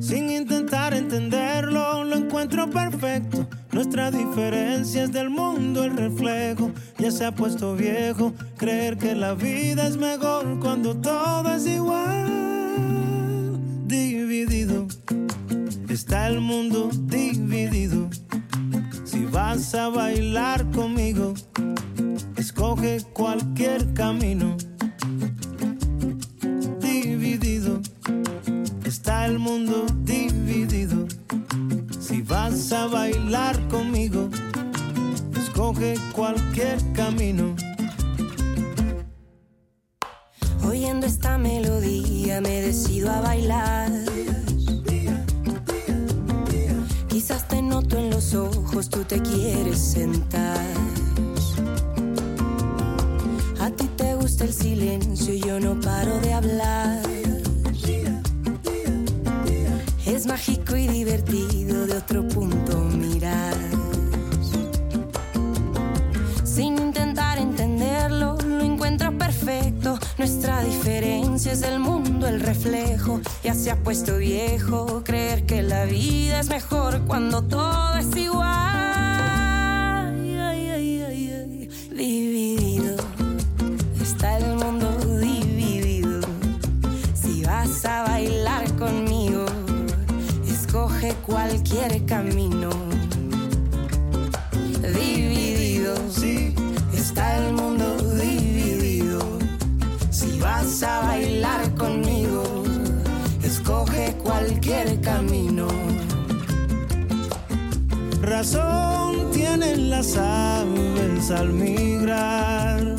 Sin 0.00 0.30
intentar 0.30 0.94
entenderlo, 0.94 2.02
lo 2.02 2.16
encuentro 2.16 2.68
perfecto. 2.68 3.39
Nuestra 3.92 4.16
diferencia 4.16 5.02
es 5.02 5.10
del 5.10 5.30
mundo 5.30 5.82
el 5.82 5.96
reflejo. 5.96 6.70
Ya 6.96 7.10
se 7.10 7.24
ha 7.24 7.34
puesto 7.34 7.74
viejo 7.74 8.32
creer 8.56 8.96
que 8.96 9.16
la 9.16 9.34
vida 9.34 9.84
es 9.88 9.96
mejor 9.96 10.60
cuando 10.60 10.96
todo 10.96 11.52
es 11.52 11.66
igual. 11.66 13.58
Dividido 13.88 14.86
está 15.88 16.28
el 16.28 16.40
mundo 16.40 16.88
dividido. 17.06 18.08
Si 19.02 19.24
vas 19.24 19.74
a 19.74 19.88
bailar 19.88 20.70
conmigo, 20.70 21.34
escoge 22.36 23.00
cualquier 23.12 23.92
camino. 23.92 24.56
Dividido, 26.78 27.80
está 28.84 29.26
el 29.26 29.40
mundo 29.40 29.84
vas 32.50 32.72
a 32.72 32.86
bailar 32.88 33.56
conmigo, 33.68 34.28
escoge 35.40 35.94
cualquier 36.12 36.78
camino. 36.92 37.54
Oyendo 40.64 41.06
esta 41.06 41.38
melodía 41.38 42.40
me 42.40 42.60
decido 42.62 43.10
a 43.10 43.20
bailar 43.20 43.90
Quizás 47.08 47.48
te 47.48 47.60
noto 47.62 47.98
en 47.98 48.10
los 48.10 48.34
ojos, 48.34 48.88
tú 48.88 49.04
te 49.04 49.20
quieres 49.20 49.78
sentar. 49.78 50.74
A 53.60 53.70
ti 53.70 53.86
te 53.96 54.14
gusta 54.14 54.44
el 54.44 54.52
silencio 54.52 55.34
y 55.34 55.40
yo 55.40 55.60
no 55.60 55.78
paro 55.80 56.18
de 56.20 56.32
hablar. 56.32 57.29
Es 60.20 60.26
mágico 60.26 60.76
y 60.76 60.86
divertido 60.86 61.86
de 61.86 61.96
otro 61.96 62.28
punto 62.28 62.76
mirar. 62.80 63.54
Sin 66.44 66.76
intentar 66.76 67.38
entenderlo, 67.38 68.36
lo 68.36 68.60
encuentro 68.60 69.16
perfecto. 69.16 69.98
Nuestra 70.18 70.62
diferencia 70.62 71.52
es 71.52 71.60
del 71.62 71.78
mundo 71.78 72.26
el 72.26 72.40
reflejo. 72.40 73.22
Ya 73.42 73.54
se 73.54 73.70
ha 73.70 73.76
puesto 73.76 74.18
viejo 74.18 75.02
creer 75.04 75.46
que 75.46 75.62
la 75.62 75.86
vida 75.86 76.40
es 76.40 76.50
mejor 76.50 77.00
cuando 77.06 77.40
todo 77.40 77.96
es 77.96 78.14
igual. 78.14 78.69
camino. 92.10 92.70
Dividido, 94.82 95.94
sí, 96.10 96.52
está 96.92 97.38
el 97.38 97.52
mundo 97.52 97.86
dividido. 98.20 99.20
Si 100.10 100.40
vas 100.40 100.82
a 100.82 101.02
bailar 101.02 101.72
conmigo, 101.76 102.64
escoge 103.44 104.12
cualquier 104.24 105.00
camino. 105.00 105.68
Razón 108.20 109.30
tienen 109.30 109.90
las 109.90 110.16
aves 110.16 111.30
al 111.30 111.50
migrar 111.50 112.89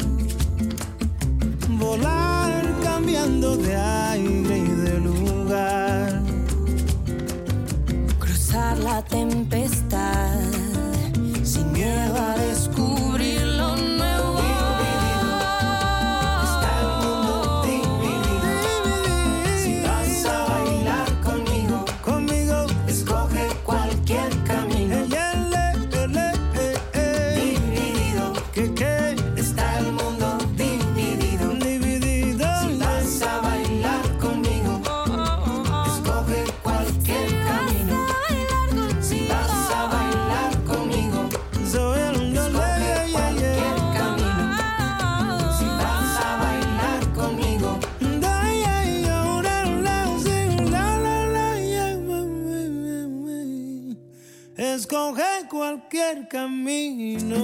cualquier 55.71 56.27
camino. 56.27 57.37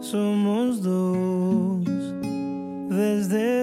Somos 0.00 0.82
dos 0.82 1.84
desde 2.88 3.59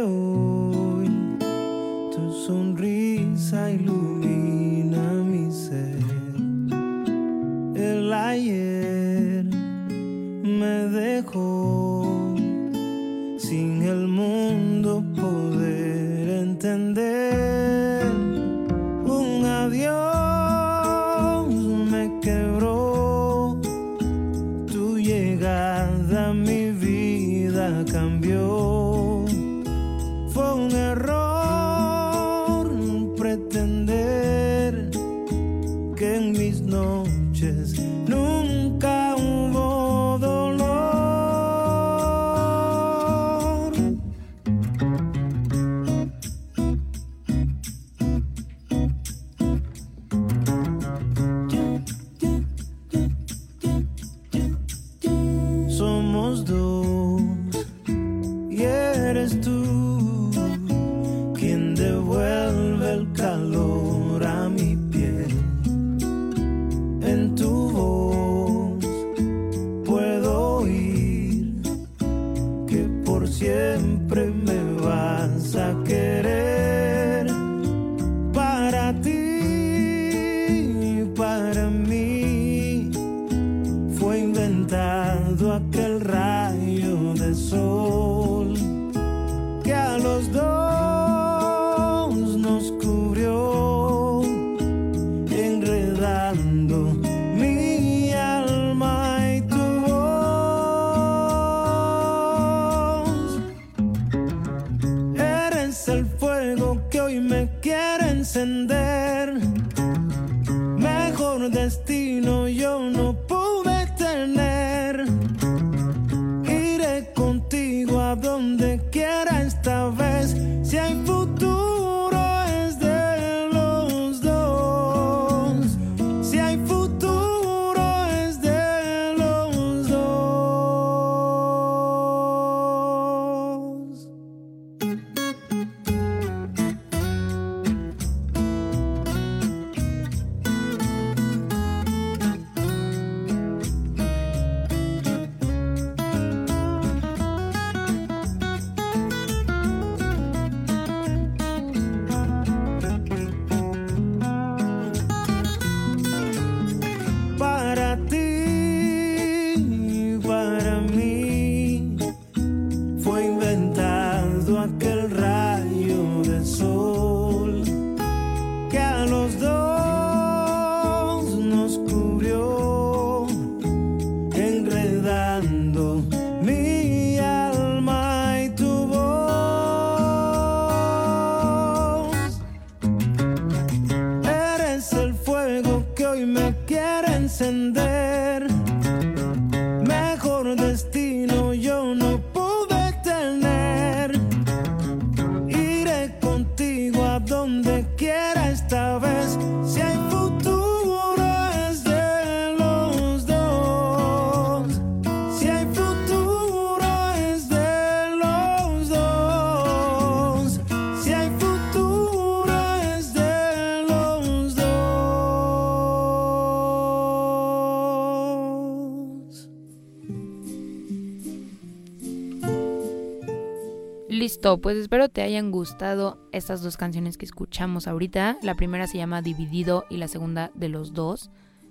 Pues 224.55 224.77
espero 224.77 225.09
te 225.09 225.21
hayan 225.23 225.51
gustado 225.51 226.17
estas 226.31 226.61
dos 226.61 226.77
canciones 226.77 227.17
que 227.17 227.25
escuchamos 227.25 227.85
ahorita. 227.85 228.37
La 228.41 228.55
primera 228.55 228.87
se 228.87 228.97
llama 228.97 229.21
Dividido 229.21 229.83
y 229.89 229.97
la 229.97 230.07
segunda 230.07 230.51
de 230.55 230.69
los 230.69 230.93
dos. 230.93 231.29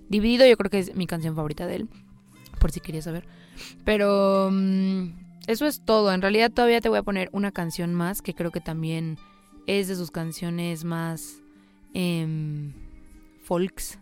Dividido 0.09 0.45
yo 0.45 0.55
creo 0.57 0.69
que 0.69 0.77
es 0.77 0.95
mi 0.95 1.07
canción 1.07 1.35
favorita 1.35 1.65
de 1.65 1.77
él, 1.77 1.89
por 2.59 2.71
si 2.71 2.79
querías 2.79 3.05
saber. 3.05 3.25
Pero 3.83 4.49
mm, 4.51 5.07
eso 5.47 5.65
es 5.65 5.83
todo. 5.85 6.13
En 6.13 6.21
realidad 6.21 6.51
todavía 6.51 6.79
te 6.79 6.87
voy 6.87 6.99
a 6.99 7.03
poner 7.03 7.29
una 7.31 7.51
canción 7.51 7.95
más 7.95 8.21
que 8.21 8.35
creo 8.35 8.51
que 8.51 8.61
también 8.61 9.17
es 9.65 9.87
de 9.87 9.95
sus 9.95 10.11
canciones 10.11 10.83
más 10.83 11.41
em, 11.95 12.73
folks. 13.41 13.97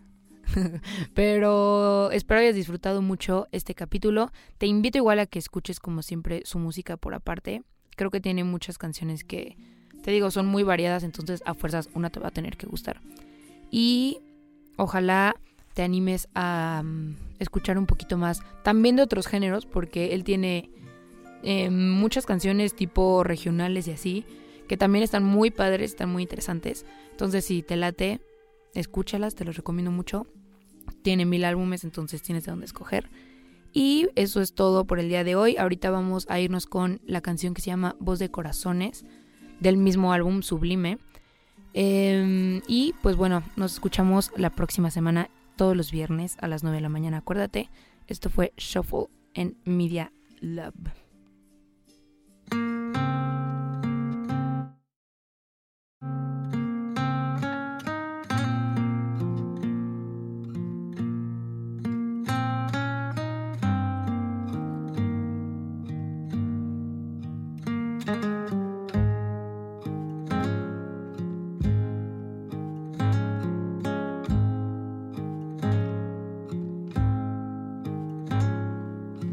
Pero 1.13 2.11
espero 2.11 2.41
hayas 2.41 2.55
disfrutado 2.55 3.01
mucho 3.01 3.47
este 3.53 3.73
capítulo. 3.73 4.33
Te 4.57 4.67
invito 4.67 4.97
igual 4.97 5.19
a 5.19 5.27
que 5.27 5.39
escuches 5.39 5.79
como 5.79 6.01
siempre 6.01 6.41
su 6.43 6.59
música 6.59 6.97
por 6.97 7.13
aparte. 7.13 7.63
Creo 7.95 8.11
que 8.11 8.21
tiene 8.21 8.43
muchas 8.43 8.77
canciones 8.77 9.23
que, 9.23 9.57
te 10.03 10.11
digo, 10.11 10.31
son 10.31 10.47
muy 10.47 10.63
variadas, 10.63 11.03
entonces 11.03 11.41
a 11.45 11.53
fuerzas 11.53 11.89
una 11.93 12.09
te 12.09 12.19
va 12.19 12.27
a 12.27 12.31
tener 12.31 12.57
que 12.57 12.67
gustar. 12.67 13.01
Y 13.71 14.19
ojalá 14.77 15.35
te 15.73 15.83
animes 15.83 16.27
a 16.33 16.81
um, 16.83 17.15
escuchar 17.39 17.77
un 17.77 17.85
poquito 17.85 18.17
más 18.17 18.41
también 18.63 18.95
de 18.95 19.03
otros 19.03 19.27
géneros, 19.27 19.65
porque 19.65 20.13
él 20.13 20.23
tiene 20.23 20.69
eh, 21.43 21.69
muchas 21.69 22.25
canciones 22.25 22.75
tipo 22.75 23.23
regionales 23.23 23.87
y 23.87 23.91
así, 23.91 24.25
que 24.67 24.77
también 24.77 25.03
están 25.03 25.23
muy 25.23 25.51
padres, 25.51 25.91
están 25.91 26.09
muy 26.09 26.23
interesantes. 26.23 26.85
Entonces, 27.11 27.45
si 27.45 27.61
te 27.61 27.75
late, 27.75 28.19
escúchalas, 28.73 29.35
te 29.35 29.45
los 29.45 29.55
recomiendo 29.57 29.91
mucho. 29.91 30.27
Tiene 31.01 31.25
mil 31.25 31.45
álbumes, 31.45 31.83
entonces 31.83 32.21
tienes 32.21 32.45
de 32.45 32.51
dónde 32.51 32.65
escoger. 32.65 33.09
Y 33.75 34.07
eso 34.15 34.39
es 34.39 34.55
todo 34.55 34.85
por 34.85 34.99
el 34.99 35.09
día 35.09 35.25
de 35.25 35.35
hoy. 35.35 35.57
Ahorita 35.57 35.91
vamos 35.91 36.25
a 36.29 36.39
irnos 36.39 36.65
con 36.65 37.01
la 37.05 37.19
canción 37.19 37.53
que 37.53 37.61
se 37.61 37.71
llama 37.71 37.97
Voz 37.99 38.19
de 38.19 38.31
Corazones, 38.31 39.05
del 39.59 39.75
mismo 39.75 40.13
álbum 40.13 40.43
Sublime. 40.43 40.97
Eh, 41.73 42.61
y 42.69 42.95
pues 43.01 43.17
bueno, 43.17 43.43
nos 43.57 43.73
escuchamos 43.73 44.31
la 44.37 44.49
próxima 44.49 44.91
semana, 44.91 45.29
todos 45.57 45.75
los 45.75 45.91
viernes 45.91 46.37
a 46.39 46.47
las 46.47 46.63
9 46.63 46.77
de 46.77 46.81
la 46.83 46.89
mañana. 46.89 47.17
Acuérdate, 47.17 47.69
esto 48.07 48.29
fue 48.29 48.53
Shuffle 48.55 49.07
en 49.33 49.57
Media 49.65 50.13
Love. 50.39 51.04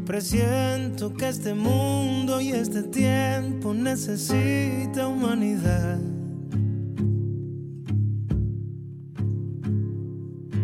Presiento 0.05 1.13
que 1.13 1.29
este 1.29 1.53
mundo 1.53 2.41
y 2.41 2.49
este 2.49 2.83
tiempo 2.83 3.73
necesita 3.73 5.07
humanidad. 5.07 5.99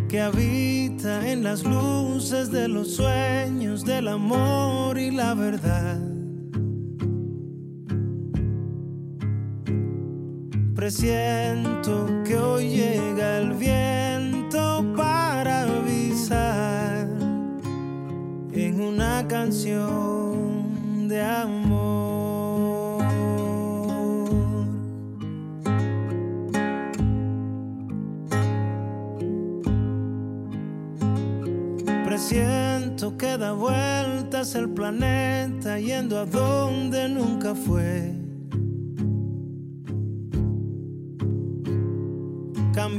Que 0.08 0.22
habita 0.22 1.32
en 1.32 1.44
las 1.44 1.64
luces 1.64 2.52
de 2.52 2.68
los 2.68 2.96
sueños 2.96 3.86
del 3.86 4.08
amor 4.08 4.98
y 4.98 5.12
la 5.12 5.36
verdad. 5.36 6.19
Presiento 10.90 12.08
que 12.26 12.36
hoy 12.36 12.70
llega 12.70 13.38
el 13.38 13.54
viento 13.54 14.84
para 14.98 15.62
avisar 15.62 17.06
en 18.52 18.82
una 18.82 19.24
canción 19.28 21.08
de 21.08 21.22
amor. 21.22 23.04
Presiento 32.04 33.16
que 33.16 33.38
da 33.38 33.52
vueltas 33.52 34.56
el 34.56 34.70
planeta 34.70 35.78
yendo 35.78 36.18
a 36.18 36.26
donde 36.26 37.10
nunca 37.10 37.54
fue. 37.54 38.19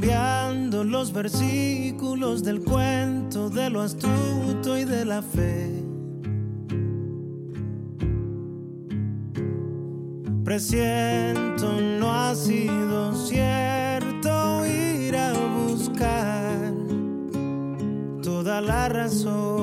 Cambiando 0.01 0.83
los 0.83 1.13
versículos 1.13 2.43
del 2.43 2.63
cuento 2.63 3.49
de 3.49 3.69
lo 3.69 3.81
astuto 3.81 4.75
y 4.77 4.83
de 4.83 5.05
la 5.05 5.21
fe. 5.21 5.69
Presiento 10.43 11.79
no 11.99 12.11
ha 12.11 12.33
sido 12.33 13.13
cierto 13.13 14.65
ir 14.65 15.15
a 15.15 15.33
buscar 15.33 16.73
toda 18.23 18.59
la 18.59 18.89
razón 18.89 19.60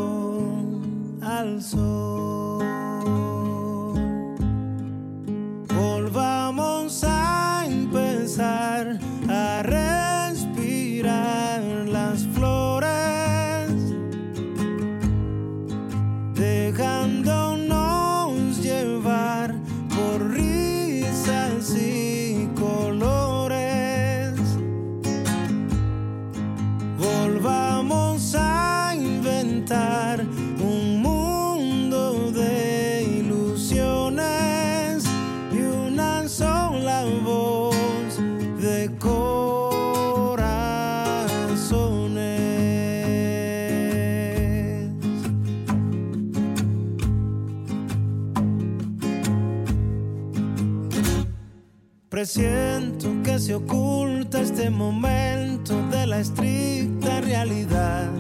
Presiento 52.19 53.15
que 53.23 53.39
se 53.39 53.55
oculta 53.55 54.41
este 54.41 54.71
momento 54.71 55.81
de 55.89 56.05
la 56.05 56.19
estricta 56.19 57.21
realidad. 57.21 58.11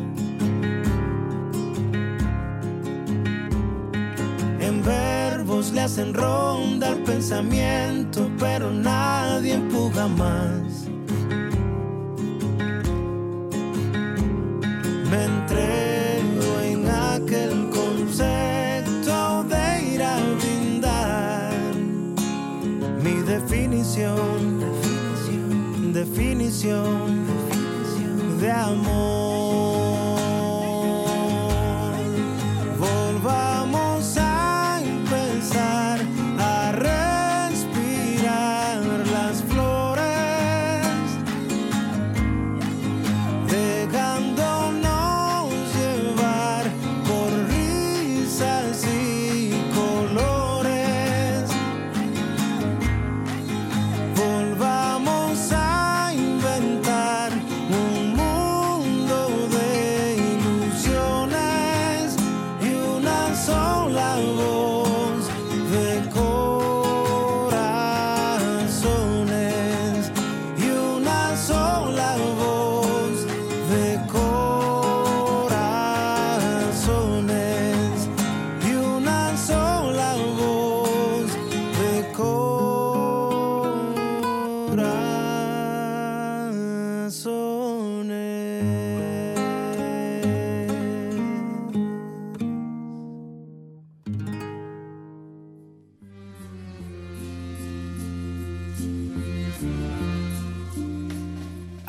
En 4.61 4.85
verbos 4.85 5.73
le 5.73 5.81
hacen 5.81 6.15
ronda 6.15 6.91
al 6.91 7.03
pensamiento, 7.03 8.31
pero 8.39 8.71
nadie 8.71 9.55
empuja 9.55 10.07
más. 10.07 10.68
Definición, 26.19 27.27
de 28.41 28.51
amor. 28.51 29.18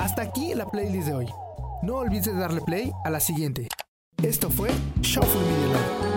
Hasta 0.09 0.23
aquí 0.23 0.55
la 0.55 0.65
playlist 0.65 1.07
de 1.07 1.13
hoy. 1.13 1.27
No 1.83 1.97
olvides 1.97 2.35
darle 2.35 2.61
play 2.61 2.91
a 3.03 3.11
la 3.11 3.19
siguiente. 3.19 3.67
Esto 4.23 4.49
fue 4.49 4.71
Shuffle 5.01 5.39
Media 5.39 5.67
Lab. 5.73 6.08